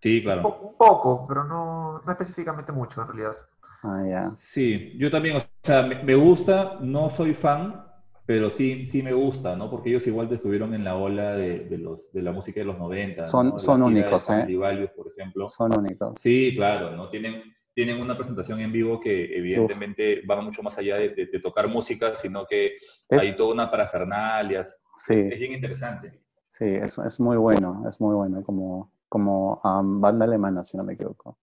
Sí, 0.00 0.18
Un, 0.18 0.22
claro. 0.22 0.42
po- 0.42 0.68
un 0.68 0.76
poco, 0.76 1.26
pero 1.26 1.44
no, 1.44 2.00
no 2.04 2.12
específicamente 2.12 2.70
mucho 2.72 3.00
en 3.02 3.08
realidad. 3.08 3.36
Ah, 3.82 4.04
ya. 4.08 4.32
Sí, 4.38 4.92
yo 4.98 5.10
también, 5.10 5.36
o 5.36 5.40
sea, 5.62 5.82
me, 5.82 6.14
gusta, 6.14 6.78
no 6.80 7.08
soy 7.10 7.34
fan, 7.34 7.84
pero 8.24 8.50
sí, 8.50 8.88
sí 8.88 9.02
me 9.02 9.12
gusta, 9.12 9.54
¿no? 9.56 9.70
Porque 9.70 9.90
ellos 9.90 10.06
igual 10.06 10.32
estuvieron 10.32 10.74
en 10.74 10.82
la 10.84 10.96
ola 10.96 11.36
de, 11.36 11.60
de 11.60 11.78
los, 11.78 12.10
de 12.12 12.22
la 12.22 12.32
música 12.32 12.60
de 12.60 12.66
los 12.66 12.78
90. 12.78 13.22
Son- 13.24 13.58
son 13.60 13.82
únicos, 13.82 14.28
¿eh? 14.30 14.46
Values, 14.56 14.90
por 14.90 15.08
ejemplo. 15.16 15.46
Son 15.46 15.78
únicos. 15.78 16.14
Sí, 16.20 16.52
claro, 16.56 16.96
¿no? 16.96 17.08
Tienen, 17.08 17.42
tienen 17.72 18.00
una 18.00 18.16
presentación 18.16 18.58
en 18.60 18.72
vivo 18.72 18.98
que 18.98 19.36
evidentemente 19.36 20.22
va 20.28 20.40
mucho 20.40 20.62
más 20.62 20.76
allá 20.78 20.96
de, 20.96 21.10
de- 21.10 21.26
de 21.26 21.38
tocar 21.40 21.68
música, 21.68 22.16
sino 22.16 22.46
que 22.46 22.74
Es- 23.08 23.18
hay 23.20 23.36
toda 23.36 23.52
una 23.54 23.70
parafernalia. 23.70 24.64
Sí. 24.64 25.14
es 25.14 25.38
bien 25.38 25.52
interesante. 25.52 26.20
Sí, 26.48 26.64
es, 26.64 26.96
es 26.98 27.20
muy 27.20 27.36
bueno, 27.36 27.84
es 27.88 28.00
muy 28.00 28.14
bueno 28.14 28.42
como, 28.42 28.90
como 29.08 29.60
am, 29.62 30.00
banda 30.00 30.24
alemana, 30.24 30.64
si 30.64 30.76
no 30.76 30.84
me 30.84 30.94
equivoco. 30.94 31.38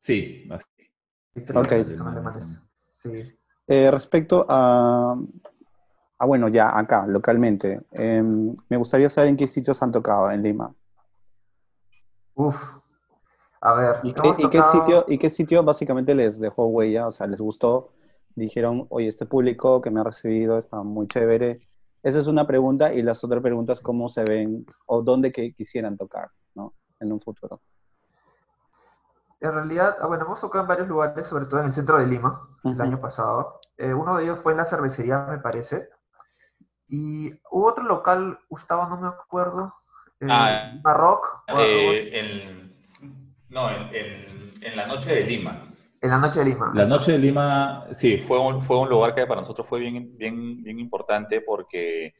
Sí, 0.00 0.48
así. 1.36 1.52
Ok. 1.58 1.96
Son 1.96 2.08
alemanes. 2.08 2.58
Sí. 2.88 3.36
Eh, 3.66 3.90
respecto 3.90 4.46
a, 4.48 5.16
a, 6.18 6.26
bueno, 6.26 6.48
ya 6.48 6.76
acá, 6.78 7.06
localmente, 7.06 7.80
em, 7.90 8.54
me 8.68 8.76
gustaría 8.76 9.08
saber 9.08 9.30
en 9.30 9.36
qué 9.36 9.48
sitios 9.48 9.82
han 9.82 9.92
tocado 9.92 10.30
en 10.30 10.42
Lima. 10.42 10.72
Uf. 12.34 12.56
A 13.60 13.74
ver, 13.74 13.96
¿Y 14.04 14.12
qué, 14.12 14.28
y 14.38 14.48
qué 14.50 14.62
sitio, 14.62 15.04
¿Y 15.08 15.18
qué 15.18 15.30
sitio 15.30 15.64
básicamente 15.64 16.14
les 16.14 16.38
dejó 16.38 16.66
huella? 16.66 17.08
O 17.08 17.12
sea, 17.12 17.26
les 17.26 17.40
gustó, 17.40 17.92
dijeron, 18.36 18.86
oye, 18.90 19.08
este 19.08 19.26
público 19.26 19.80
que 19.80 19.90
me 19.90 20.00
ha 20.00 20.04
recibido 20.04 20.58
está 20.58 20.82
muy 20.82 21.08
chévere. 21.08 21.66
Esa 22.02 22.20
es 22.20 22.28
una 22.28 22.46
pregunta 22.46 22.94
y 22.94 23.02
las 23.02 23.24
otras 23.24 23.42
preguntas, 23.42 23.80
¿cómo 23.80 24.08
se 24.08 24.22
ven 24.22 24.64
o 24.86 25.02
dónde 25.02 25.32
que 25.32 25.52
quisieran 25.54 25.96
tocar, 25.96 26.30
¿no? 26.54 26.74
En 27.00 27.12
un 27.12 27.20
futuro. 27.20 27.60
En 29.40 29.52
realidad, 29.52 29.96
ah, 30.00 30.06
bueno, 30.06 30.24
hemos 30.24 30.40
tocado 30.40 30.64
en 30.64 30.68
varios 30.68 30.88
lugares, 30.88 31.26
sobre 31.26 31.46
todo 31.46 31.60
en 31.60 31.66
el 31.66 31.72
centro 31.72 31.98
de 31.98 32.06
Lima, 32.06 32.32
el 32.64 32.80
año 32.80 33.00
pasado. 33.00 33.60
Eh, 33.76 33.92
uno 33.92 34.16
de 34.16 34.24
ellos 34.24 34.40
fue 34.40 34.52
en 34.52 34.58
la 34.58 34.64
cervecería, 34.64 35.18
me 35.30 35.38
parece. 35.38 35.88
Y 36.88 37.32
hubo 37.50 37.66
otro 37.68 37.84
local, 37.84 38.38
Gustavo, 38.48 38.86
no 38.88 38.96
me 39.00 39.08
acuerdo. 39.08 39.74
Eh, 40.20 40.26
Ah, 40.30 40.72
Eh, 41.58 42.10
en- 42.14 42.76
no, 43.50 43.70
en, 43.70 43.82
en- 43.94 44.52
en 44.62 44.76
la 44.76 44.86
noche 44.86 45.14
de 45.14 45.24
Lima. 45.24 45.62
en 46.00 46.10
la 46.10 46.18
noche 46.18 46.40
de 46.40 46.44
Lima. 46.46 46.70
La 46.74 46.86
noche 46.86 47.12
de 47.12 47.18
Lima, 47.18 47.86
sí, 47.92 48.18
fue 48.18 48.38
un, 48.38 48.62
fue 48.62 48.78
un 48.78 48.88
lugar 48.88 49.14
que 49.14 49.26
para 49.26 49.40
nosotros 49.40 49.66
fue 49.66 49.80
bien, 49.80 50.16
bien, 50.16 50.62
bien 50.62 50.78
importante 50.78 51.40
porque 51.40 52.14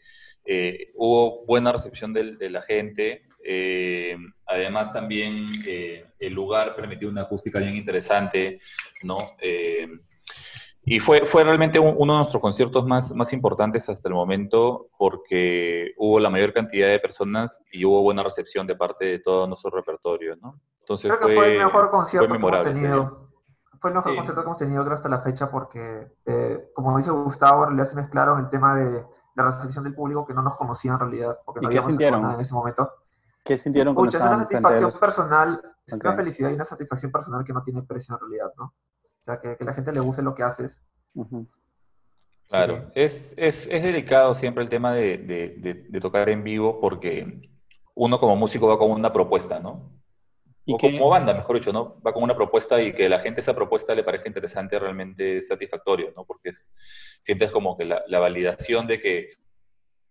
eh, 0.45 0.93
hubo 0.95 1.45
buena 1.47 1.73
recepción 1.73 2.13
de, 2.13 2.51
la 2.51 2.63
gente. 2.63 3.23
Eh, 3.49 4.17
además, 4.47 4.93
también 4.93 5.49
eh, 5.67 6.05
el 6.19 6.33
lugar 6.35 6.75
permitió 6.75 7.09
una 7.09 7.23
acústica 7.23 7.59
bien 7.61 7.77
interesante, 7.77 8.59
¿no? 9.03 9.19
Eh, 9.41 9.89
y 10.89 11.01
fue, 11.01 11.27
fue 11.27 11.43
realmente 11.43 11.79
un- 11.81 11.95
uno 11.99 12.13
de 12.15 12.19
nuestros 12.21 12.41
conciertos 12.41 12.87
más, 12.87 13.13
más 13.13 13.33
importantes 13.33 13.89
hasta 13.89 14.09
el 14.09 14.15
momento 14.15 14.89
porque 14.97 15.93
hubo 15.97 16.21
la 16.21 16.31
mayor 16.31 16.53
cantidad 16.53 16.89
de 16.89 17.01
personas 17.01 17.61
y 17.73 17.85
hubo 17.85 18.03
buena 18.03 18.23
recepción 18.23 18.67
de 18.67 18.77
parte 18.77 19.05
de 19.07 19.19
todo 19.19 19.47
nuestro 19.49 19.71
repertorio, 19.71 20.37
¿no? 20.37 20.61
Entonces 20.81 21.11
Creo 21.17 21.29
que 21.29 21.35
fue 21.35 21.53
el 21.57 21.65
mejor 21.65 21.91
concierto 21.91 22.29
que 22.29 22.35
hemos 22.37 22.63
tenido. 22.63 23.29
Fue 23.81 23.91
el 23.91 23.97
mejor 23.97 24.13
Sí. 24.13 24.17
concierto 24.17 24.43
que 24.43 24.47
hemos 24.47 24.59
tenido 24.59 24.83
creo 24.85 24.95
hasta 24.95 25.09
la 25.09 25.21
fecha 25.21 25.51
porque, 25.51 26.07
eh, 26.25 26.71
como 26.75 26.97
dice 26.97 27.11
Gustavo, 27.11 27.65
en 27.65 27.69
realidad 27.71 27.89
se 27.91 27.97
mezclaron 27.97 28.39
el 28.41 28.49
tema 28.49 28.75
de 28.77 29.05
la 29.35 29.45
recepción 29.45 29.83
del 29.85 29.95
público 29.95 30.25
que 30.25 30.35
no 30.35 30.43
nos 30.43 30.55
conocía 30.55 30.93
en 30.93 31.01
realidad, 31.01 31.37
porque 31.45 31.61
¿Y 31.61 31.65
no 31.65 31.69
qué 31.71 31.79
habíamos 31.79 31.99
nada 32.23 32.35
en 32.35 32.41
ese 32.41 32.55
momento. 32.55 32.91
¿Qué 33.47 33.57
sintieron 33.59 33.95
cuando 33.95 34.11
Pucha, 34.13 34.19
es 34.25 34.31
una 34.31 34.39
satisfacción 34.43 34.83
los- 34.91 34.99
personal, 34.99 35.61
es 35.87 35.93
una 35.95 36.15
felicidad 36.17 36.51
y 36.51 36.55
una 36.55 36.65
satisfacción 36.65 37.13
personal 37.13 37.45
que 37.45 37.53
no 37.53 37.63
tiene 37.63 37.83
precio 37.83 38.15
en 38.15 38.21
realidad, 38.21 38.53
¿no? 38.57 38.65
O 38.65 39.25
sea, 39.25 39.41
que, 39.41 39.57
que 39.57 39.65
la 39.65 39.73
gente 39.73 39.93
le 39.93 40.01
guste 40.01 40.23
lo 40.23 40.35
que 40.35 40.43
haces. 40.43 40.81
Claro, 42.49 42.85
Sí. 42.85 42.91
es, 42.95 43.35
es, 43.37 43.67
es 43.67 43.83
delicado 43.83 44.35
siempre 44.35 44.63
el 44.63 44.69
tema 44.69 44.93
de, 44.93 45.19
de- 45.19 45.49
de- 45.59 45.75
de 45.89 46.01
tocar 46.01 46.29
en 46.29 46.45
vivo 46.45 46.81
porque 46.81 47.51
uno 47.95 48.21
como 48.21 48.37
músico 48.37 48.69
va 48.69 48.79
con 48.79 48.91
una 48.91 49.13
propuesta, 49.13 49.59
¿no? 49.59 49.91
¿Y 50.65 50.75
o 50.75 50.79
como 50.79 51.09
banda, 51.09 51.33
mejor 51.33 51.57
dicho, 51.57 51.73
¿no? 51.73 52.01
Va 52.03 52.13
con 52.13 52.23
una 52.25 52.35
propuesta 52.37 52.81
y 52.81 52.93
que 52.93 53.09
la 53.09 53.21
gente 53.21 53.41
esa 53.41 53.55
propuesta 53.55 53.95
le 53.95 54.03
parezca 54.05 54.29
interesante 54.29 54.79
realmente 54.79 55.39
es 55.39 55.49
satisfactorio, 55.49 56.13
¿no? 56.17 56.25
Porque 56.25 56.51
es, 56.51 56.71
sientes 57.21 57.51
como 57.53 57.77
que 57.77 57.85
la, 57.85 58.03
la 58.09 58.19
validación 58.19 58.87
de 58.87 59.01
que 59.01 59.31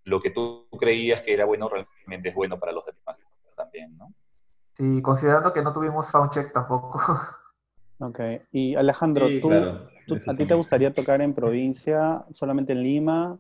lo 0.04 0.22
que 0.22 0.30
tú 0.30 0.68
creías 0.80 1.22
que 1.22 1.34
era 1.34 1.46
bueno 1.46 1.68
realmente 1.70 2.30
es 2.30 2.36
bueno 2.36 2.60
para 2.60 2.72
los 2.72 2.86
demás 2.86 3.18
también, 3.56 3.98
¿no? 3.98 4.14
Y 4.78 5.02
considerando 5.02 5.54
que 5.54 5.62
no 5.64 5.72
tuvimos 5.74 6.08
soundcheck 6.08 6.52
tampoco. 6.54 7.00
Ok. 7.98 8.20
Y 8.52 8.76
Alejandro, 8.76 9.30
Sí, 9.30 9.40
¿tú, 9.40 9.48
claro, 9.48 9.90
tú- 10.06 10.16
eso 10.16 10.30
¿a 10.30 10.34
ti 10.34 10.44
sí. 10.44 10.48
te 10.48 10.54
gustaría 10.54 10.94
tocar 10.94 11.22
en 11.22 11.34
provincia, 11.34 12.26
solamente 12.34 12.74
en 12.74 12.84
Lima? 12.84 13.40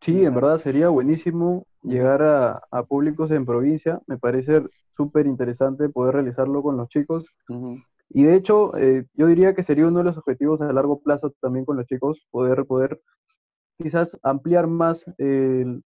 Sí, 0.00 0.24
en 0.24 0.34
verdad 0.34 0.58
sería 0.60 0.88
buenísimo 0.88 1.66
llegar 1.82 2.22
a, 2.22 2.62
a 2.70 2.82
públicos 2.84 3.30
en 3.30 3.46
provincia. 3.46 4.00
Me 4.06 4.18
parece 4.18 4.62
súper 4.96 5.26
interesante 5.26 5.88
poder 5.88 6.14
realizarlo 6.14 6.62
con 6.62 6.76
los 6.76 6.88
chicos. 6.88 7.26
Y 8.10 8.24
de 8.24 8.36
hecho, 8.36 8.76
eh, 8.76 9.04
yo 9.14 9.26
diría 9.26 9.54
que 9.54 9.64
sería 9.64 9.86
uno 9.86 9.98
de 9.98 10.04
los 10.04 10.16
objetivos 10.18 10.60
a 10.60 10.72
largo 10.72 11.00
plazo 11.00 11.32
también 11.40 11.64
con 11.64 11.76
los 11.76 11.86
chicos, 11.86 12.24
poder, 12.30 12.64
poder 12.66 13.00
quizás 13.78 14.16
ampliar 14.22 14.66
más 14.68 15.04
el, 15.18 15.82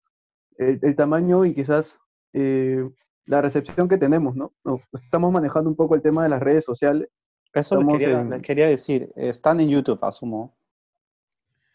el- 0.59 0.79
el 0.83 0.97
tamaño 0.97 1.45
y 1.45 1.55
quizás 1.55 1.99
eh, 2.33 2.89
la 3.25 3.41
recepción 3.41 3.89
que 3.89 3.99
tenemos, 3.99 4.37
¿no? 4.37 4.53
No, 4.65 4.81
Estamos 4.93 5.33
manejando 5.33 5.69
un 5.71 5.77
poco 5.77 5.95
el 5.95 6.03
tema 6.03 6.23
de 6.23 6.29
las 6.29 6.41
redes 6.43 6.65
sociales. 6.65 7.09
Eso 7.53 7.81
les 7.83 7.89
quería, 7.99 8.21
en- 8.21 8.31
les 8.31 8.43
quería 8.43 8.67
decir. 8.69 9.11
Están 9.17 9.61
en 9.61 9.69
YouTube, 9.71 9.99
asumo. 10.03 10.55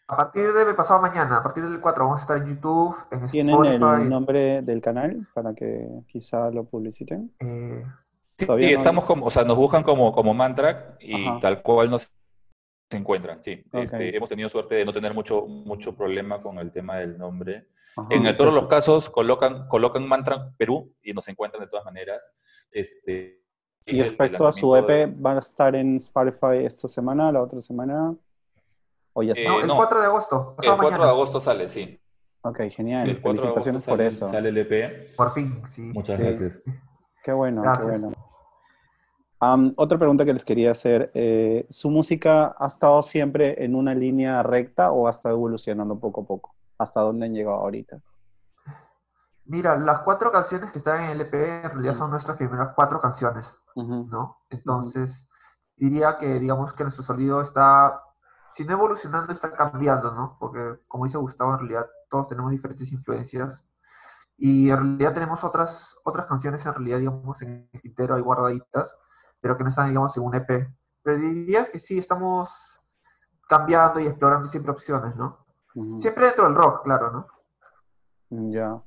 A 0.08 0.16
partir 0.16 0.52
de 0.52 0.74
pasado 0.74 1.00
mañana, 1.00 1.38
a 1.38 1.42
partir 1.42 1.64
del 1.64 1.80
4, 1.80 2.04
vamos 2.04 2.20
a 2.20 2.22
estar 2.22 2.36
en 2.36 2.46
YouTube, 2.54 2.94
en 3.10 3.26
¿Tienen 3.28 3.54
Spotify. 3.54 4.02
el 4.02 4.08
nombre 4.10 4.62
del 4.62 4.80
canal 4.82 5.26
para 5.34 5.54
que 5.54 5.88
quizá 6.06 6.50
lo 6.50 6.64
publiciten? 6.64 7.32
eh, 7.40 7.84
Sí, 8.38 8.46
no- 8.46 8.56
estamos 8.58 9.04
como, 9.04 9.26
o 9.26 9.30
sea, 9.30 9.44
nos 9.44 9.56
buscan 9.56 9.82
como, 9.84 10.12
como 10.12 10.34
Mantrack 10.34 10.96
y 11.00 11.26
Ajá. 11.28 11.38
tal 11.40 11.62
cual 11.62 11.90
nos 11.90 12.12
encuentran, 12.96 13.42
sí. 13.42 13.64
Este, 13.72 14.16
hemos 14.16 14.28
tenido 14.28 14.48
suerte 14.48 14.74
de 14.76 14.84
no 14.84 14.92
tener 14.92 15.14
mucho, 15.14 15.46
mucho 15.46 15.94
problema 15.96 16.42
con 16.42 16.58
el 16.58 16.70
tema 16.72 16.96
del 16.96 17.18
nombre. 17.18 17.68
Ajá. 17.96 18.08
En 18.10 18.26
el 18.26 18.36
todos 18.36 18.52
los 18.52 18.66
casos 18.66 19.10
colocan, 19.10 19.68
colocan 19.68 20.06
Mantrack 20.06 20.56
Perú 20.56 20.92
y 21.02 21.12
nos 21.12 21.26
encuentran 21.28 21.62
de 21.62 21.68
todas 21.68 21.84
maneras. 21.84 22.32
Este, 22.70 23.42
Y 23.86 24.02
respecto 24.02 24.46
a 24.46 24.52
su 24.52 24.74
EP, 24.76 25.12
¿van 25.16 25.36
a 25.36 25.40
estar 25.40 25.74
en 25.76 25.96
Spotify 25.96 26.64
esta 26.64 26.88
semana, 26.88 27.30
la 27.32 27.42
otra 27.42 27.60
semana? 27.60 28.14
¿O 29.14 29.22
ya 29.22 29.32
está? 29.32 29.42
Eh, 29.42 29.48
no, 29.48 29.60
el 29.60 29.66
no. 29.66 29.76
4 29.76 30.00
de 30.00 30.06
agosto, 30.06 30.36
El 30.36 30.56
pasado 30.56 30.76
4 30.76 30.82
mañana. 30.90 31.04
de 31.04 31.10
agosto 31.10 31.40
sale, 31.40 31.68
sí. 31.68 32.00
ok, 32.42 32.60
genial. 32.70 33.08
El 33.10 33.20
4 33.20 33.42
de 33.42 33.48
agosto 33.48 33.70
Felicitaciones 33.70 33.84
por 33.84 33.96
sale, 33.98 34.06
eso. 34.08 34.26
sale 34.26 34.48
el 34.48 34.58
EP. 34.58 35.14
Por 35.16 35.32
fin, 35.34 35.62
sí. 35.66 35.82
Muchas 35.92 36.16
Sí. 36.18 36.22
gracias. 36.24 36.62
Qué 37.22 37.32
bueno, 37.32 37.62
Gracias. 37.62 38.00
qué 38.00 38.06
bueno. 38.06 38.31
Am, 39.44 39.74
otra 39.76 39.98
pregunta 39.98 40.24
que 40.24 40.32
les 40.32 40.44
quería 40.44 40.70
hacer. 40.70 41.10
eh, 41.14 41.66
¿Su 41.68 41.90
música 41.90 42.54
ha 42.56 42.66
estado 42.68 43.02
siempre 43.02 43.64
en 43.64 43.74
una 43.74 43.92
línea 43.92 44.40
recta 44.44 44.92
o 44.92 45.08
ha 45.08 45.10
estado 45.10 45.34
evolucionando 45.34 45.98
poco 45.98 46.20
a 46.20 46.24
poco? 46.24 46.54
¿Hasta 46.78 47.00
dónde 47.00 47.26
han 47.26 47.34
llegado 47.34 47.56
ahorita? 47.56 47.98
Mira, 49.46 49.76
las 49.76 49.98
cuatro 50.02 50.30
canciones 50.30 50.70
que 50.70 50.78
están 50.78 51.02
en 51.02 51.10
el 51.10 51.22
EP 51.22 51.34
en 51.64 51.70
realidad 51.72 51.94
son 51.94 52.12
nuestras 52.12 52.36
primeras 52.36 52.68
cuatro 52.76 53.00
canciones, 53.00 53.52
¿no? 53.74 54.38
Entonces, 54.48 55.28
diría 55.74 56.18
que, 56.18 56.38
digamos 56.38 56.72
que 56.72 56.84
nuestro 56.84 57.02
sonido 57.02 57.40
está, 57.40 58.00
si 58.52 58.64
no 58.64 58.74
evolucionando, 58.74 59.32
está 59.32 59.52
cambiando, 59.52 60.14
¿no? 60.14 60.36
Porque, 60.38 60.82
como 60.86 61.04
dice 61.06 61.18
Gustavo, 61.18 61.54
en 61.54 61.58
realidad 61.58 61.86
todos 62.08 62.28
tenemos 62.28 62.52
diferentes 62.52 62.92
influencias 62.92 63.66
Y 64.36 64.70
en 64.70 64.76
realidad 64.76 65.14
tenemos 65.14 65.42
otras, 65.42 65.96
otras 66.04 66.26
canciones 66.26 66.64
en 66.64 66.74
realidad, 66.74 66.98
digamos, 66.98 67.42
en 67.42 67.68
el 67.72 67.80
tintero 67.80 68.14
hay 68.14 68.22
guardaditas, 68.22 68.96
pero 69.42 69.56
que 69.56 69.64
no 69.64 69.68
están, 69.68 69.88
digamos, 69.88 70.16
en 70.16 70.22
un 70.22 70.34
EP. 70.36 70.68
Pero 71.02 71.18
diría 71.18 71.68
que 71.68 71.80
sí, 71.80 71.98
estamos 71.98 72.80
cambiando 73.48 74.00
y 74.00 74.06
explorando 74.06 74.48
siempre 74.48 74.72
opciones, 74.72 75.16
¿no? 75.16 75.44
Siempre 75.98 76.26
dentro 76.26 76.44
del 76.44 76.54
rock, 76.54 76.84
claro, 76.84 77.10
¿no? 77.10 78.50
Ya. 78.50 78.80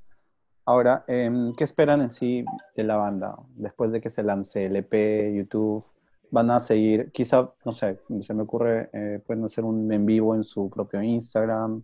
Ahora, 0.66 1.04
em, 1.08 1.54
¿qué 1.54 1.64
esperan 1.64 2.02
en 2.02 2.10
sí 2.10 2.46
de 2.76 2.84
la 2.84 2.96
banda 2.96 3.36
después 3.50 3.92
de 3.92 4.02
que 4.02 4.10
se 4.10 4.24
lance 4.24 4.66
el 4.66 4.78
EP, 4.78 5.36
YouTube? 5.36 5.84
¿Van 6.32 6.50
a 6.50 6.60
seguir, 6.60 7.12
quizá, 7.12 7.54
no 7.66 7.74
sé, 7.74 8.02
se 8.22 8.34
me 8.34 8.44
ocurre, 8.44 8.90
eh, 8.94 9.22
pueden 9.28 9.44
hacer 9.44 9.64
un 9.64 9.92
en 9.92 10.06
vivo 10.06 10.34
en 10.36 10.44
su 10.44 10.70
propio 10.70 11.02
Instagram? 11.04 11.84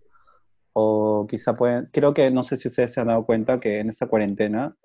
O 0.73 1.27
quizá 1.29 1.53
pueden, 1.53 1.89
creo 1.91 2.13
que, 2.13 2.31
no 2.31 2.43
sé 2.43 2.55
si 2.55 2.69
ustedes 2.69 2.93
se 2.93 3.01
han 3.01 3.07
dado 3.07 3.25
cuenta 3.25 3.59
que 3.59 3.79
en 3.81 3.89
esta 3.89 4.07
cuarentena 4.07 4.75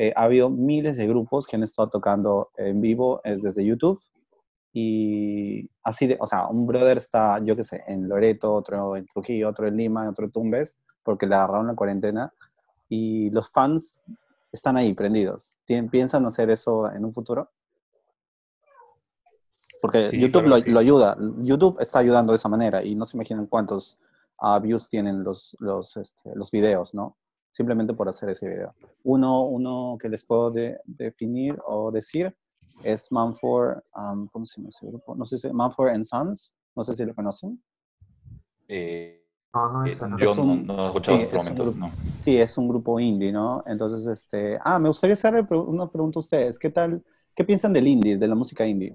eh, 0.00 0.12
ha 0.14 0.22
habido 0.22 0.48
miles 0.48 0.96
de 0.96 1.08
grupos 1.08 1.48
que 1.48 1.56
han 1.56 1.64
estado 1.64 1.90
tocando 1.90 2.50
en 2.56 2.80
vivo 2.80 3.20
eh, 3.24 3.36
desde 3.42 3.64
YouTube. 3.64 4.00
Y 4.72 5.68
así 5.82 6.06
de, 6.06 6.16
o 6.20 6.26
sea, 6.26 6.46
un 6.46 6.68
brother 6.68 6.98
está, 6.98 7.40
yo 7.44 7.56
qué 7.56 7.64
sé, 7.64 7.82
en 7.88 8.08
Loreto, 8.08 8.54
otro 8.54 8.96
en 8.96 9.06
Trujillo, 9.06 9.48
otro 9.48 9.66
en 9.66 9.76
Lima, 9.76 10.08
otro 10.08 10.26
en 10.26 10.30
Tumbes, 10.30 10.78
porque 11.02 11.26
le 11.26 11.34
agarraron 11.34 11.66
la 11.66 11.74
cuarentena 11.74 12.32
y 12.88 13.28
los 13.30 13.50
fans 13.50 14.00
están 14.52 14.76
ahí 14.76 14.94
prendidos. 14.94 15.56
¿Piensan 15.66 16.26
hacer 16.26 16.48
eso 16.50 16.88
en 16.92 17.04
un 17.04 17.12
futuro? 17.12 17.50
Porque 19.82 20.08
YouTube 20.16 20.46
lo, 20.46 20.78
ayuda, 20.78 21.16
YouTube 21.38 21.76
está 21.80 21.98
ayudando 21.98 22.32
de 22.32 22.36
esa 22.36 22.48
manera 22.48 22.84
y 22.84 22.94
no 22.94 23.04
se 23.04 23.16
imaginan 23.16 23.46
cuántos 23.46 23.98
uh, 24.40 24.60
views 24.60 24.88
tienen 24.88 25.24
los, 25.24 25.56
los, 25.58 25.96
este, 25.96 26.34
los 26.36 26.52
videos, 26.52 26.94
¿no? 26.94 27.16
Simplemente 27.50 27.94
por 27.94 28.08
hacer 28.08 28.28
ese 28.30 28.48
video. 28.48 28.74
Uno, 29.02 29.42
uno 29.42 29.96
que 30.00 30.08
les 30.08 30.24
puedo 30.24 30.52
definir 30.84 31.58
o 31.66 31.90
decir 31.90 32.34
es 32.82 33.10
Manford, 33.10 33.78
um, 33.96 34.28
¿cómo 34.28 34.44
se 34.44 34.60
llama 34.60 34.68
ese 34.68 34.86
grupo? 34.86 35.14
No 35.14 35.24
sé 35.24 35.38
si 35.38 35.52
Manford 35.52 35.90
and 35.90 36.04
Sons, 36.04 36.54
no 36.76 36.84
sé 36.84 36.94
si 36.94 37.04
lo 37.04 37.14
conocen. 37.14 37.60
Eh, 38.68 39.24
no, 39.54 39.72
no, 39.72 39.84
es, 39.84 39.98
yo 39.98 40.34
no, 40.34 40.56
no, 40.56 40.82
he 40.84 40.86
escuchado 40.86 41.16
en 41.16 41.22
este 41.22 41.36
momento. 41.36 41.74
no. 41.76 41.90
Sí, 42.22 42.38
es 42.38 42.56
un 42.58 42.68
grupo 42.68 43.00
indie, 43.00 43.32
¿no? 43.32 43.64
Entonces, 43.66 44.06
este, 44.06 44.58
ah, 44.62 44.78
me 44.78 44.88
gustaría 44.88 45.14
hacerle 45.14 45.46
una 45.50 45.90
pregunta 45.90 46.18
a 46.18 46.20
ustedes. 46.20 46.58
¿Qué 46.58 46.70
tal, 46.70 47.02
qué 47.34 47.44
piensan 47.44 47.72
del 47.72 47.88
indie, 47.88 48.16
de 48.18 48.28
la 48.28 48.34
música 48.34 48.66
indie? 48.66 48.94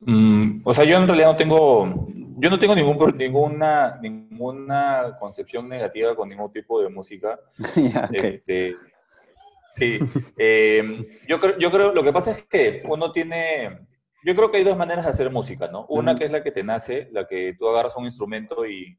Mm, 0.00 0.60
o 0.64 0.74
sea, 0.74 0.84
yo 0.84 0.96
en 0.96 1.06
realidad 1.06 1.32
no 1.32 1.36
tengo, 1.36 2.08
yo 2.36 2.50
no 2.50 2.58
tengo 2.58 2.74
ningún, 2.74 3.16
ninguna, 3.16 3.98
ninguna 4.00 5.16
concepción 5.18 5.68
negativa 5.68 6.14
con 6.14 6.28
ningún 6.28 6.52
tipo 6.52 6.80
de 6.82 6.88
música. 6.88 7.38
este, 8.12 8.76
sí, 9.74 9.98
em, 10.36 11.06
yo, 11.28 11.40
creo, 11.40 11.58
yo 11.58 11.70
creo, 11.70 11.92
lo 11.92 12.02
que 12.02 12.12
pasa 12.12 12.32
es 12.32 12.42
que 12.44 12.82
uno 12.88 13.12
tiene, 13.12 13.86
yo 14.24 14.34
creo 14.34 14.50
que 14.50 14.58
hay 14.58 14.64
dos 14.64 14.76
maneras 14.76 15.04
de 15.04 15.10
hacer 15.10 15.30
música, 15.30 15.68
¿no? 15.68 15.86
Una 15.88 16.14
que 16.14 16.24
es 16.24 16.30
la 16.30 16.42
que 16.42 16.52
te 16.52 16.64
nace, 16.64 17.08
la 17.12 17.26
que 17.26 17.54
tú 17.58 17.68
agarras 17.68 17.96
un 17.96 18.06
instrumento 18.06 18.66
y, 18.66 18.98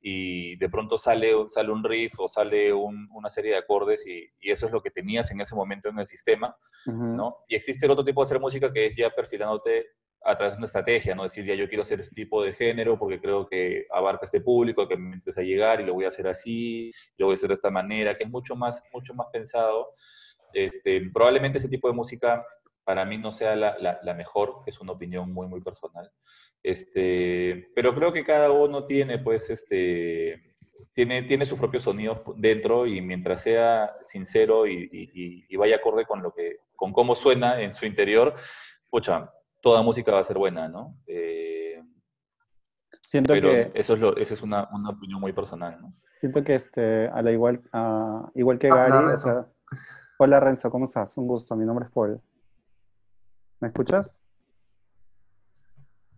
y 0.00 0.56
de 0.56 0.68
pronto 0.68 0.98
sale, 0.98 1.32
sale 1.48 1.72
un 1.72 1.82
riff 1.82 2.20
o 2.20 2.28
sale 2.28 2.72
una 2.72 3.28
serie 3.28 3.52
de 3.52 3.58
acordes 3.58 4.06
y, 4.06 4.28
y, 4.40 4.50
eso 4.50 4.66
es 4.66 4.72
lo 4.72 4.82
que 4.82 4.90
tenías 4.90 5.30
en 5.30 5.40
ese 5.40 5.54
momento 5.54 5.88
en 5.88 5.98
el 5.98 6.06
sistema, 6.06 6.56
¿no? 6.86 7.38
Y 7.48 7.56
existe 7.56 7.86
el 7.86 7.92
otro 7.92 8.04
tipo 8.04 8.20
de 8.20 8.26
hacer 8.26 8.40
música 8.40 8.72
que 8.72 8.86
es 8.86 8.96
ya 8.96 9.10
perfilándote 9.10 9.86
a 10.26 10.36
través 10.36 10.54
de 10.54 10.58
una 10.58 10.66
estrategia, 10.66 11.14
¿no? 11.14 11.22
Decir, 11.22 11.44
ya 11.44 11.54
yo 11.54 11.68
quiero 11.68 11.82
hacer 11.82 12.00
este 12.00 12.14
tipo 12.14 12.42
de 12.42 12.52
género 12.52 12.98
porque 12.98 13.20
creo 13.20 13.46
que 13.46 13.86
abarca 13.90 14.26
este 14.26 14.40
público, 14.40 14.88
que 14.88 14.96
me 14.96 15.14
interesa 15.14 15.42
llegar 15.42 15.80
y 15.80 15.84
lo 15.84 15.94
voy 15.94 16.04
a 16.04 16.08
hacer 16.08 16.26
así, 16.26 16.90
lo 17.16 17.26
voy 17.26 17.34
a 17.34 17.36
hacer 17.36 17.48
de 17.48 17.54
esta 17.54 17.70
manera, 17.70 18.16
que 18.16 18.24
es 18.24 18.30
mucho 18.30 18.56
más, 18.56 18.82
mucho 18.92 19.14
más 19.14 19.28
pensado. 19.32 19.92
Este, 20.52 21.00
probablemente 21.12 21.58
ese 21.58 21.68
tipo 21.68 21.88
de 21.88 21.94
música 21.94 22.44
para 22.82 23.04
mí 23.04 23.18
no 23.18 23.32
sea 23.32 23.56
la, 23.56 23.76
la, 23.80 24.14
mejor, 24.14 24.62
es 24.64 24.80
una 24.80 24.92
opinión 24.92 25.32
muy, 25.32 25.48
muy 25.48 25.60
personal. 25.60 26.10
Este, 26.62 27.68
pero 27.74 27.94
creo 27.94 28.12
que 28.12 28.24
cada 28.24 28.52
uno 28.52 28.86
tiene, 28.86 29.18
pues, 29.18 29.50
este, 29.50 30.54
tiene, 30.92 31.22
tiene 31.22 31.46
sus 31.46 31.58
propios 31.58 31.82
sonidos 31.82 32.20
dentro 32.36 32.86
y 32.86 33.00
mientras 33.00 33.42
sea 33.42 33.96
sincero 34.02 34.68
y, 34.68 34.88
y, 35.48 35.56
vaya 35.56 35.76
acorde 35.76 36.04
con, 36.04 36.22
lo 36.22 36.32
que, 36.32 36.58
con 36.76 36.92
cómo 36.92 37.16
suena 37.16 37.60
en 37.60 37.74
su 37.74 37.86
interior, 37.86 38.34
pucha, 38.88 39.32
toda 39.60 39.82
música 39.82 40.12
va 40.12 40.20
a 40.20 40.24
ser 40.24 40.38
buena, 40.38 40.68
¿no? 40.68 40.96
Eh, 41.06 41.82
siento 43.02 43.34
que... 43.34 43.70
Eso 43.74 43.94
es, 43.94 44.00
lo, 44.00 44.16
eso 44.16 44.34
es 44.34 44.42
una, 44.42 44.68
una, 44.72 44.90
opinión 44.90 45.20
muy 45.20 45.32
personal, 45.32 45.80
¿no? 45.80 45.94
Siento 46.12 46.42
que, 46.44 46.54
este, 46.54 47.08
a 47.08 47.22
la 47.22 47.32
igual, 47.32 47.62
uh, 47.72 48.30
igual 48.34 48.58
que 48.58 48.68
Gary, 48.68 49.14
o 49.14 49.18
sea, 49.18 49.46
hola 50.18 50.40
Renzo, 50.40 50.70
¿cómo 50.70 50.86
estás? 50.86 51.16
Un 51.18 51.26
gusto, 51.26 51.54
mi 51.56 51.64
nombre 51.64 51.84
es 51.84 51.90
Paul. 51.90 52.20
¿Me 53.60 53.68
escuchas? 53.68 54.20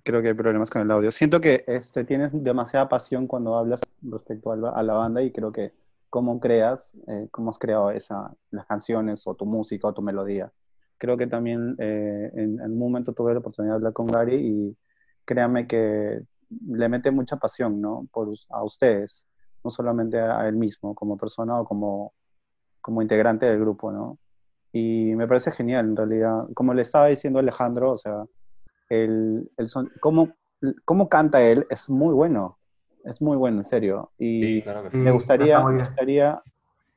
Creo 0.04 0.22
que 0.22 0.28
hay 0.28 0.34
problemas 0.34 0.70
con 0.70 0.82
el 0.82 0.90
audio. 0.90 1.10
Siento 1.10 1.40
que 1.40 1.64
este, 1.66 2.04
tienes 2.04 2.30
demasiada 2.32 2.88
pasión 2.88 3.26
cuando 3.26 3.56
hablas 3.56 3.80
respecto 4.02 4.52
a 4.52 4.82
la 4.82 4.92
banda 4.94 5.22
y 5.22 5.32
creo 5.32 5.52
que 5.52 5.72
cómo 6.10 6.40
creas, 6.40 6.92
eh, 7.06 7.28
cómo 7.30 7.50
has 7.50 7.58
creado 7.58 7.90
esa, 7.90 8.34
las 8.50 8.66
canciones 8.66 9.26
o 9.26 9.34
tu 9.34 9.46
música 9.46 9.88
o 9.88 9.94
tu 9.94 10.02
melodía. 10.02 10.50
Creo 10.98 11.16
que 11.16 11.26
también 11.26 11.76
eh, 11.78 12.30
en, 12.34 12.60
un 12.60 12.78
momento 12.78 13.12
tuve 13.12 13.32
la 13.32 13.38
oportunidad 13.38 13.74
de 13.74 13.76
hablar 13.76 13.92
con 13.92 14.08
Gary 14.08 14.34
y 14.34 14.76
créanme 15.24 15.66
que 15.66 16.20
le 16.66 16.88
mete 16.88 17.10
mucha 17.10 17.36
pasión, 17.36 17.80
¿no? 17.80 18.08
Por, 18.12 18.28
a 18.50 18.64
ustedes, 18.64 19.24
no 19.64 19.70
solamente 19.70 20.18
a, 20.18 20.46
él 20.48 20.56
mismo 20.56 20.94
como 20.94 21.16
persona 21.16 21.60
o 21.60 21.64
como, 21.64 22.12
como 22.80 23.02
integrante 23.02 23.46
del 23.46 23.60
grupo, 23.60 23.92
¿no? 23.92 24.18
Y 24.72 25.14
me 25.14 25.28
parece 25.28 25.50
genial, 25.52 25.86
en 25.86 25.96
realidad. 25.96 26.46
Como 26.54 26.74
le 26.74 26.82
estaba 26.82 27.06
diciendo 27.06 27.38
Alejandro, 27.38 27.92
o 27.92 27.98
sea, 27.98 28.24
el, 28.88 29.50
el 29.56 29.68
son, 29.68 29.90
cómo, 30.00 30.34
cómo 30.84 31.08
canta 31.08 31.40
él 31.42 31.66
es 31.70 31.88
muy 31.88 32.12
bueno. 32.14 32.58
Es 33.04 33.22
muy 33.22 33.36
bueno, 33.36 33.58
en 33.58 33.64
serio. 33.64 34.12
Y 34.18 34.62
me, 34.92 35.12
gustaría, 35.12 35.64
me, 35.64 35.82
gustaría, 35.82 36.42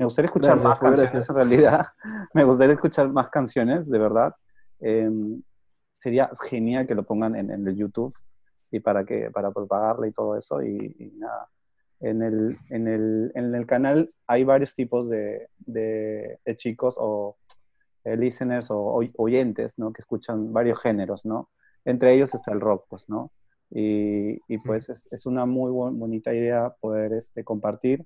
me 0.02 0.06
gustaría 0.06 0.26
escuchar 0.26 0.60
más 0.60 0.80
canciones, 0.80 1.30
en 1.30 1.36
realidad. 1.36 1.86
me 2.34 2.44
gustaría 2.44 2.74
escuchar 2.74 3.10
más 3.10 3.30
canciones, 3.30 3.88
de 3.88 4.00
verdad. 4.00 4.34
Em, 4.80 5.44
sería 5.96 6.32
genial 6.50 6.88
que 6.88 6.96
lo 6.96 7.04
pongan 7.04 7.36
en, 7.36 7.52
en, 7.52 7.68
el 7.68 7.76
YouTube 7.76 8.12
y 8.72 8.80
para, 8.80 9.06
que, 9.06 9.30
para 9.30 9.52
propagarle 9.52 10.08
y 10.08 10.12
todo 10.12 10.36
eso. 10.36 10.64
Y, 10.64 11.14
nada. 11.18 11.48
En 12.00 12.24
el, 12.24 12.58
en, 12.72 12.88
el, 12.88 13.32
en 13.36 13.54
el 13.54 13.68
canal 13.68 14.12
hay 14.26 14.44
varios 14.44 14.74
tipos 14.74 15.08
de, 15.08 15.50
de, 15.60 16.40
de 16.44 16.56
chicos 16.56 16.96
o 16.98 17.38
eh, 18.04 18.18
listeners 18.18 18.72
o 18.72 19.04
oyentes, 19.18 19.78
¿no? 19.78 19.94
Que 19.94 20.02
escuchan 20.02 20.52
varios 20.52 20.82
géneros, 20.82 21.26
¿no? 21.26 21.52
Entre 21.86 22.12
ellos 22.16 22.34
está 22.34 22.54
el 22.54 22.60
rock, 22.60 22.88
pues, 22.90 23.08
¿no? 23.08 23.32
Y, 23.70 24.42
y 24.48 24.58
pues 24.58 24.90
es, 24.90 25.08
es, 25.12 25.28
una 25.28 25.46
muy 25.46 25.70
bonita 25.72 26.34
idea 26.34 26.76
poder 26.82 27.14
este, 27.14 27.44
compartir 27.44 28.04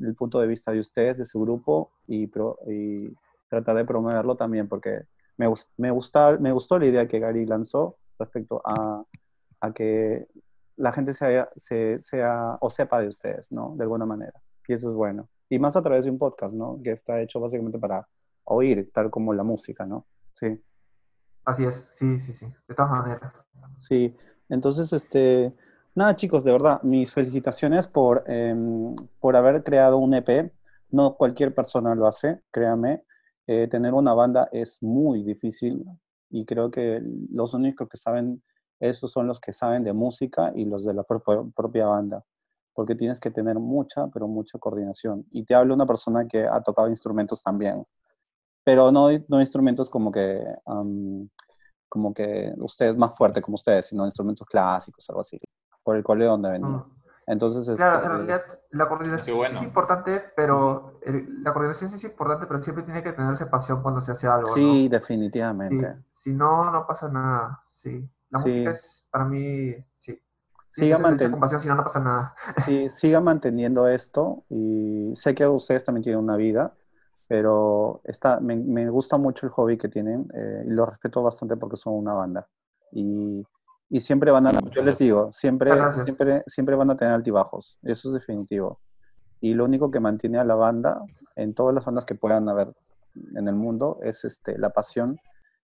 el 0.00 0.14
punto 0.14 0.40
de 0.40 0.46
vista 0.46 0.72
de 0.72 0.80
ustedes, 0.80 1.18
de 1.18 1.24
su 1.24 1.40
grupo, 1.40 1.92
y, 2.06 2.24
y 2.24 3.14
tratar 3.48 3.76
de 3.76 3.84
promoverlo 3.84 4.36
también, 4.36 4.68
porque 4.68 5.04
me, 5.36 5.46
me, 5.76 5.90
gusta, 5.90 6.38
me 6.38 6.52
gustó 6.52 6.78
la 6.78 6.86
idea 6.86 7.08
que 7.08 7.20
Gary 7.20 7.46
lanzó 7.46 7.98
respecto 8.18 8.62
a, 8.64 9.04
a 9.60 9.72
que 9.72 10.26
la 10.76 10.92
gente 10.92 11.12
sea, 11.12 11.48
sea, 11.56 12.58
o 12.60 12.70
sepa 12.70 13.00
de 13.00 13.08
ustedes, 13.08 13.52
¿no? 13.52 13.74
De 13.76 13.84
alguna 13.84 14.06
manera. 14.06 14.32
Y 14.66 14.74
eso 14.74 14.88
es 14.88 14.94
bueno. 14.94 15.28
Y 15.48 15.58
más 15.58 15.76
a 15.76 15.82
través 15.82 16.04
de 16.04 16.10
un 16.10 16.18
podcast, 16.18 16.54
¿no? 16.54 16.80
Que 16.82 16.92
está 16.92 17.20
hecho 17.20 17.40
básicamente 17.40 17.78
para 17.78 18.08
oír, 18.44 18.90
tal 18.92 19.10
como 19.10 19.32
la 19.34 19.42
música, 19.42 19.86
¿no? 19.86 20.06
Sí. 20.32 20.60
Así 21.44 21.64
es, 21.64 21.86
sí, 21.90 22.18
sí, 22.20 22.32
sí, 22.32 22.46
de 22.68 22.74
todas 22.74 22.90
maneras. 22.90 23.44
Sí, 23.76 24.16
entonces, 24.48 24.92
este, 24.92 25.52
nada 25.94 26.16
chicos, 26.16 26.44
de 26.44 26.52
verdad, 26.52 26.82
mis 26.82 27.12
felicitaciones 27.12 27.88
por, 27.88 28.24
em, 28.26 28.94
por 29.20 29.36
haber 29.36 29.62
creado 29.62 29.98
un 29.98 30.14
EP. 30.14 30.52
No 30.90 31.16
cualquier 31.16 31.54
persona 31.54 31.94
lo 31.94 32.06
hace, 32.06 32.40
créame. 32.50 33.04
Eh, 33.46 33.68
tener 33.68 33.94
una 33.94 34.14
banda 34.14 34.48
es 34.52 34.82
muy 34.82 35.22
difícil 35.24 35.84
y 36.30 36.44
creo 36.44 36.70
que 36.70 37.02
los 37.30 37.54
únicos 37.54 37.88
que 37.88 37.96
saben 37.96 38.42
eso 38.80 39.08
son 39.08 39.26
los 39.26 39.40
que 39.40 39.52
saben 39.52 39.84
de 39.84 39.92
música 39.92 40.52
y 40.54 40.64
los 40.64 40.84
de 40.84 40.94
la 40.94 41.04
propia 41.04 41.86
banda, 41.86 42.24
porque 42.74 42.94
tienes 42.94 43.20
que 43.20 43.30
tener 43.30 43.58
mucha, 43.58 44.08
pero 44.08 44.28
mucha 44.28 44.58
coordinación. 44.58 45.26
Y 45.30 45.44
te 45.44 45.54
hablo 45.54 45.74
una 45.74 45.86
persona 45.86 46.26
que 46.26 46.46
ha 46.46 46.60
tocado 46.62 46.88
instrumentos 46.88 47.42
también 47.42 47.84
pero 48.64 48.92
no, 48.92 49.08
no 49.28 49.40
instrumentos 49.40 49.90
como 49.90 50.10
que, 50.12 50.40
como 51.88 52.14
que 52.14 52.52
ustedes 52.58 52.96
más 52.96 53.16
fuerte 53.16 53.42
como 53.42 53.56
ustedes, 53.56 53.86
sino 53.86 54.04
instrumentos 54.04 54.46
clásicos, 54.46 55.08
algo 55.10 55.20
así, 55.20 55.38
por 55.82 55.96
el 55.96 56.04
cole 56.04 56.24
donde 56.24 56.50
venía. 56.50 56.68
Mm. 56.68 56.92
Entonces, 57.26 57.76
claro, 57.76 57.96
este, 57.96 58.06
en 58.06 58.12
realidad 58.12 58.42
la 58.70 58.88
coordinación 58.88 59.56
es 59.56 59.62
importante, 59.62 60.22
pero 60.34 60.98
la 61.04 61.52
coordinación 61.52 61.88
sí 61.90 61.96
es 61.96 62.04
importante, 62.04 62.46
pero 62.46 62.58
siempre 62.58 62.84
tiene 62.84 63.02
que 63.02 63.12
tenerse 63.12 63.46
pasión 63.46 63.80
cuando 63.80 64.00
se 64.00 64.12
hace 64.12 64.26
algo. 64.26 64.52
Sí, 64.54 64.88
definitivamente. 64.88 65.96
Si 66.10 66.32
no, 66.32 66.70
no 66.70 66.86
pasa 66.86 67.08
nada. 67.08 67.62
Sí, 67.72 68.08
la 68.30 68.38
música 68.38 68.70
es 68.70 69.06
para 69.10 69.24
mí, 69.24 69.74
sí. 69.94 70.20
siga, 70.68 70.96
esa 70.96 71.04
es 71.06 71.10
mucha 71.12 71.24
manten- 71.26 71.30
compasión, 71.30 71.60
si 71.60 71.68
no, 71.68 71.74
no 71.76 71.84
pasa 71.84 72.00
nada. 72.00 72.34
sí, 72.64 72.90
siga 72.90 73.20
manteniendo 73.20 73.86
esto 73.88 74.44
y 74.48 75.12
sé 75.16 75.34
que 75.34 75.46
ustedes 75.46 75.84
también 75.84 76.02
tienen 76.02 76.22
una 76.22 76.36
vida, 76.36 76.74
pero 77.28 78.00
está, 78.04 78.40
me, 78.40 78.56
me 78.56 78.88
gusta 78.90 79.16
mucho 79.16 79.46
el 79.46 79.52
hobby 79.52 79.78
que 79.78 79.88
tienen 79.88 80.28
eh, 80.34 80.64
y 80.66 80.70
lo 80.70 80.86
respeto 80.86 81.22
bastante 81.22 81.56
porque 81.56 81.76
son 81.76 81.94
una 81.94 82.14
banda. 82.14 82.48
Y, 82.92 83.46
y 83.92 84.00
siempre 84.00 84.30
van 84.30 84.46
a, 84.46 84.58
yo 84.70 84.82
les 84.82 84.96
digo, 84.96 85.30
siempre, 85.32 85.70
gracias. 85.70 86.06
siempre, 86.06 86.42
siempre 86.46 86.74
van 86.74 86.90
a 86.90 86.96
tener 86.96 87.12
altibajos, 87.12 87.78
eso 87.82 88.08
es 88.08 88.14
definitivo. 88.14 88.80
Y 89.38 89.52
lo 89.52 89.66
único 89.66 89.90
que 89.90 90.00
mantiene 90.00 90.38
a 90.38 90.44
la 90.44 90.54
banda, 90.54 91.02
en 91.36 91.52
todas 91.52 91.74
las 91.74 91.84
bandas 91.84 92.06
que 92.06 92.14
puedan 92.14 92.48
haber 92.48 92.72
en 93.34 93.48
el 93.48 93.54
mundo, 93.54 93.98
es 94.02 94.24
este, 94.24 94.56
la 94.56 94.70
pasión 94.70 95.18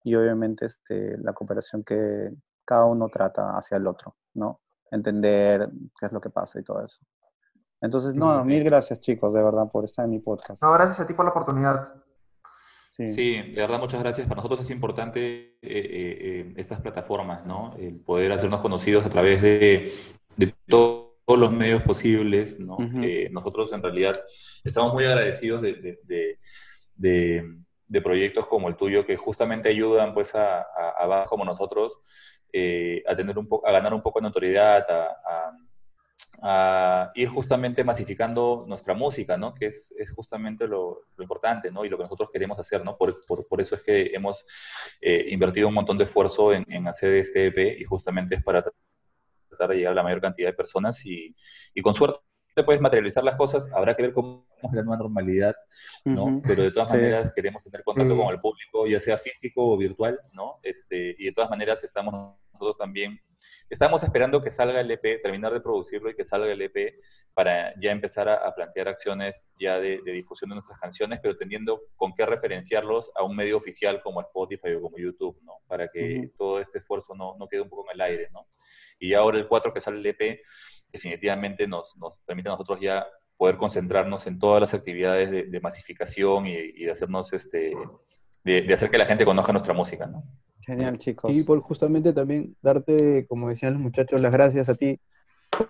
y 0.03 0.15
obviamente 0.15 0.65
este, 0.65 1.17
la 1.19 1.31
cooperación 1.31 1.85
que 1.85 2.33
cada 2.65 2.83
uno 2.87 3.07
trata 3.07 3.57
hacia 3.57 3.77
el 3.77 3.87
otro, 3.87 4.17
¿no? 4.33 4.59
Entender 4.91 5.69
qué 5.97 6.07
es 6.07 6.11
lo 6.11 6.19
que 6.19 6.29
pasa 6.29 6.59
y 6.59 6.63
todo 6.63 6.83
eso. 6.83 6.99
Entonces, 7.79 8.15
no, 8.15 8.43
mil 8.43 8.65
gracias 8.65 8.99
chicos, 8.99 9.31
de 9.31 9.41
verdad, 9.41 9.69
por 9.71 9.85
estar 9.85 10.03
en 10.03 10.11
mi 10.11 10.19
podcast. 10.19 10.61
No, 10.61 10.73
gracias 10.73 10.99
a 10.99 11.07
ti 11.07 11.13
por 11.13 11.23
la 11.23 11.31
oportunidad. 11.31 11.93
Sí, 13.07 13.07
Sí, 13.07 13.41
de 13.53 13.61
verdad, 13.61 13.79
muchas 13.79 14.01
gracias. 14.01 14.27
Para 14.27 14.37
nosotros 14.41 14.61
es 14.61 14.69
importante 14.71 15.19
eh, 15.19 15.57
eh, 15.61 16.17
eh, 16.21 16.53
estas 16.57 16.81
plataformas, 16.81 17.45
¿no? 17.45 17.75
El 17.79 17.99
poder 18.01 18.31
hacernos 18.31 18.61
conocidos 18.61 19.05
a 19.05 19.09
través 19.09 19.41
de, 19.41 19.93
de 20.37 20.53
to- 20.67 21.17
todos 21.25 21.39
los 21.39 21.51
medios 21.51 21.81
posibles, 21.83 22.59
¿no? 22.59 22.77
Eh, 23.03 23.29
nosotros 23.31 23.71
en 23.73 23.83
realidad 23.83 24.19
estamos 24.63 24.93
muy 24.93 25.05
agradecidos 25.05 25.61
de, 25.61 25.73
de- 25.73 25.99
de- 26.03 26.39
de- 26.95 27.55
de 27.87 28.01
proyectos 28.01 28.45
como 28.47 28.67
el 28.67 28.75
tuyo 28.75 29.05
que 29.05 29.15
justamente 29.17 29.69
ayudan 29.69 30.13
pues 30.13 30.35
a, 30.35 30.59
a, 30.61 31.21
a 31.21 31.25
como 31.25 31.45
nosotros 31.45 31.99
eh, 32.51 33.03
a 33.07 33.15
tener 33.15 33.37
un 33.37 33.47
a 33.65 33.71
ganar 33.71 33.93
un 33.93 34.01
poco 34.01 34.19
de 34.19 34.23
notoriedad, 34.23 34.85
a, 34.89 35.03
a- 35.25 35.57
a 36.41 37.11
ir 37.15 37.27
justamente 37.27 37.83
masificando 37.83 38.65
nuestra 38.67 38.93
música, 38.93 39.37
¿no? 39.37 39.53
Que 39.53 39.67
es, 39.67 39.93
es 39.97 40.11
justamente 40.11 40.67
lo, 40.67 41.01
lo 41.15 41.23
importante, 41.23 41.71
¿no? 41.71 41.85
Y 41.85 41.89
lo 41.89 41.97
que 41.97 42.03
nosotros 42.03 42.29
queremos 42.31 42.57
hacer, 42.59 42.83
¿no? 42.83 42.97
Por, 42.97 43.25
por, 43.25 43.47
por 43.47 43.61
eso 43.61 43.75
es 43.75 43.81
que 43.83 44.11
hemos 44.13 44.45
eh, 45.01 45.25
invertido 45.29 45.67
un 45.67 45.73
montón 45.73 45.97
de 45.97 46.05
esfuerzo 46.05 46.53
en, 46.53 46.65
en 46.69 46.87
hacer 46.87 47.13
este 47.15 47.47
EP 47.47 47.79
y 47.79 47.83
justamente 47.83 48.35
es 48.35 48.43
para 48.43 48.63
tratar 49.49 49.69
de 49.69 49.75
llegar 49.77 49.91
a 49.91 49.95
la 49.95 50.03
mayor 50.03 50.21
cantidad 50.21 50.47
de 50.49 50.53
personas 50.53 51.05
y, 51.05 51.35
y 51.73 51.81
con 51.81 51.93
suerte 51.93 52.21
puedes 52.65 52.81
materializar 52.81 53.23
las 53.23 53.35
cosas, 53.37 53.69
habrá 53.73 53.95
que 53.95 54.03
ver 54.03 54.13
cómo 54.13 54.45
es 54.63 54.73
la 54.73 54.83
nueva 54.83 54.97
normalidad, 55.01 55.55
¿no? 56.03 56.25
Ujú. 56.25 56.41
Pero 56.45 56.63
de 56.63 56.71
todas 56.71 56.91
Sí. 56.91 56.97
maneras 56.97 57.31
queremos 57.33 57.63
tener 57.63 57.83
contacto 57.85 58.13
Sí. 58.13 58.19
con 58.19 58.33
el 58.33 58.41
público, 58.41 58.85
ya 58.85 58.99
sea 58.99 59.17
físico 59.17 59.71
o 59.71 59.77
virtual, 59.77 60.19
¿no? 60.33 60.59
Este, 60.61 61.15
y 61.17 61.25
de 61.25 61.31
todas 61.31 61.49
maneras 61.49 61.81
estamos 61.85 62.13
nosotros 62.51 62.77
también, 62.77 63.17
estamos 63.69 64.03
esperando 64.03 64.41
que 64.41 64.51
salga 64.51 64.79
el 64.79 64.91
EP, 64.91 65.21
terminar 65.21 65.53
de 65.53 65.61
producirlo 65.61 66.09
y 66.09 66.15
que 66.15 66.25
salga 66.25 66.51
el 66.51 66.61
EP 66.61 66.99
para 67.33 67.73
ya 67.79 67.91
empezar 67.91 68.27
a, 68.29 68.35
a 68.35 68.53
plantear 68.53 68.87
acciones 68.87 69.47
ya 69.59 69.79
de, 69.79 70.01
de 70.03 70.11
difusión 70.11 70.49
de 70.49 70.55
nuestras 70.55 70.79
canciones, 70.79 71.19
pero 71.21 71.37
teniendo 71.37 71.81
con 71.95 72.13
qué 72.13 72.25
referenciarlos 72.25 73.11
a 73.15 73.23
un 73.23 73.35
medio 73.35 73.57
oficial 73.57 74.01
como 74.01 74.21
Spotify 74.21 74.73
o 74.73 74.81
como 74.81 74.97
YouTube, 74.97 75.39
¿no? 75.43 75.53
Para 75.67 75.87
que 75.87 76.19
Ujú. 76.19 76.33
todo 76.37 76.59
este 76.59 76.79
esfuerzo 76.79 77.15
no, 77.15 77.35
no 77.37 77.47
quede 77.47 77.61
un 77.61 77.69
poco 77.69 77.89
en 77.89 77.95
el 77.95 78.01
aire, 78.01 78.29
¿no? 78.31 78.47
Y 78.99 79.13
ahora 79.13 79.37
el 79.37 79.47
4 79.47 79.73
que 79.73 79.81
sale 79.81 79.99
el 79.99 80.05
EP 80.05 80.41
definitivamente 80.91 81.67
nos, 81.67 81.95
nos 81.97 82.19
permite 82.25 82.49
a 82.49 82.53
nosotros 82.53 82.79
ya 82.79 83.05
poder 83.37 83.57
concentrarnos 83.57 84.27
en 84.27 84.37
todas 84.39 84.59
las 84.59 84.73
actividades 84.73 85.31
de, 85.31 85.43
de 85.43 85.59
masificación 85.61 86.45
y, 86.47 86.53
y 86.55 86.85
de 86.85 86.91
hacernos 86.91 87.31
este 87.31 87.73
de, 88.43 88.61
de 88.61 88.73
hacer 88.73 88.89
que 88.89 88.97
la 88.97 89.05
gente 89.05 89.25
conozca 89.25 89.51
nuestra 89.51 89.73
música, 89.73 90.05
¿no? 90.07 90.23
Genial 90.69 90.97
chicos. 90.99 91.35
Y 91.35 91.43
por 91.43 91.59
justamente 91.61 92.13
también 92.13 92.55
darte, 92.61 93.25
como 93.27 93.49
decían 93.49 93.73
los 93.73 93.81
muchachos, 93.81 94.21
las 94.21 94.31
gracias 94.31 94.69
a 94.69 94.75
ti 94.75 94.99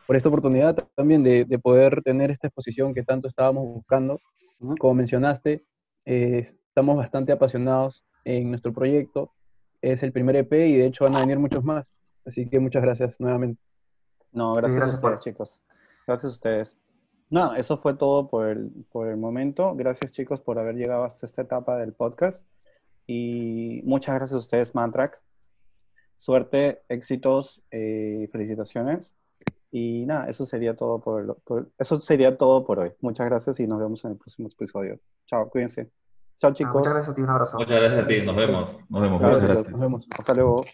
por 0.06 0.16
esta 0.18 0.28
oportunidad 0.28 0.76
también 0.96 1.24
de, 1.24 1.46
de 1.46 1.58
poder 1.60 2.02
tener 2.04 2.32
esta 2.32 2.48
exposición 2.48 2.94
que 2.94 3.04
tanto 3.04 3.28
estábamos 3.30 3.66
buscando. 3.66 4.20
Como 4.78 4.94
mencionaste, 4.94 5.64
eh, 6.06 6.48
estamos 6.68 6.98
bastante 6.98 7.32
apasionados 7.32 8.04
en 8.26 8.50
nuestro 8.50 8.74
proyecto. 8.74 9.32
Es 9.82 10.04
el 10.04 10.12
primer 10.12 10.36
EP 10.36 10.52
y 10.52 10.78
de 10.78 10.86
hecho 10.88 11.06
van 11.06 11.16
a 11.16 11.22
venir 11.22 11.40
muchos 11.40 11.64
más. 11.64 12.02
Así 12.26 12.50
que 12.50 12.60
muchas 12.60 12.82
gracias 12.84 13.20
nuevamente. 13.22 13.62
No, 14.34 14.54
gracias, 14.54 14.76
gracias 14.76 14.98
a 14.98 15.02
por- 15.02 15.14
ustedes, 15.14 15.34
chicos. 15.34 15.62
Gracias 16.06 16.26
a 16.26 16.34
ustedes. 16.34 16.78
No, 17.30 17.56
eso 17.56 17.78
fue 17.78 17.94
todo 17.96 18.28
por 18.30 18.48
el, 18.48 18.70
por 18.92 19.08
el 19.08 19.16
momento. 19.16 19.76
Gracias, 19.76 20.12
chicos, 20.12 20.42
por 20.42 20.60
haber 20.60 20.76
llegado 20.76 21.06
hasta 21.06 21.26
esta 21.26 21.44
etapa 21.44 21.78
del 21.78 21.94
podcast. 21.94 22.50
Y 23.12 23.82
muchas 23.86 24.14
gracias 24.14 24.36
a 24.36 24.40
ustedes, 24.40 24.76
Mantrack. 24.76 25.20
Suerte, 26.16 26.84
éxitos, 26.90 27.64
eh, 27.72 28.30
felicitaciones. 28.32 29.16
Y 29.72 30.06
nada, 30.06 30.30
eso 30.30 30.46
sería 30.46 30.76
todo 30.76 31.00
por, 31.00 31.24
lo- 31.26 31.40
por- 31.40 31.72
eso 31.80 31.98
sería 32.00 32.38
todo 32.38 32.64
por 32.68 32.78
hoy. 32.78 32.92
Muchas 33.02 33.26
gracias 33.28 33.60
y 33.60 33.66
nos 33.66 33.80
vemos 33.80 34.06
en 34.06 34.12
el 34.12 34.18
próximo 34.18 34.48
episodio. 34.48 35.00
Chao, 35.26 35.50
cuídense. 35.50 35.90
Chao, 36.40 36.52
Ah, 36.52 36.54
chicos. 36.54 36.76
Muchas 36.76 36.94
gracias 36.94 37.12
a 37.12 37.16
ti, 37.16 37.22
un 37.22 37.30
abrazo. 37.32 37.58
Muchas 37.58 37.80
gracias 37.80 38.04
a 38.04 38.08
ti, 38.08 38.22
nos 38.22 38.36
vemos. 38.36 38.78
Nos 38.90 39.02
vemos, 39.02 39.22
muchas 39.22 39.38
chicos. 39.38 39.50
gracias. 39.56 39.72
Nos 39.72 39.82
vemos. 39.82 40.08
Hasta 40.16 40.34
luego. 40.36 40.66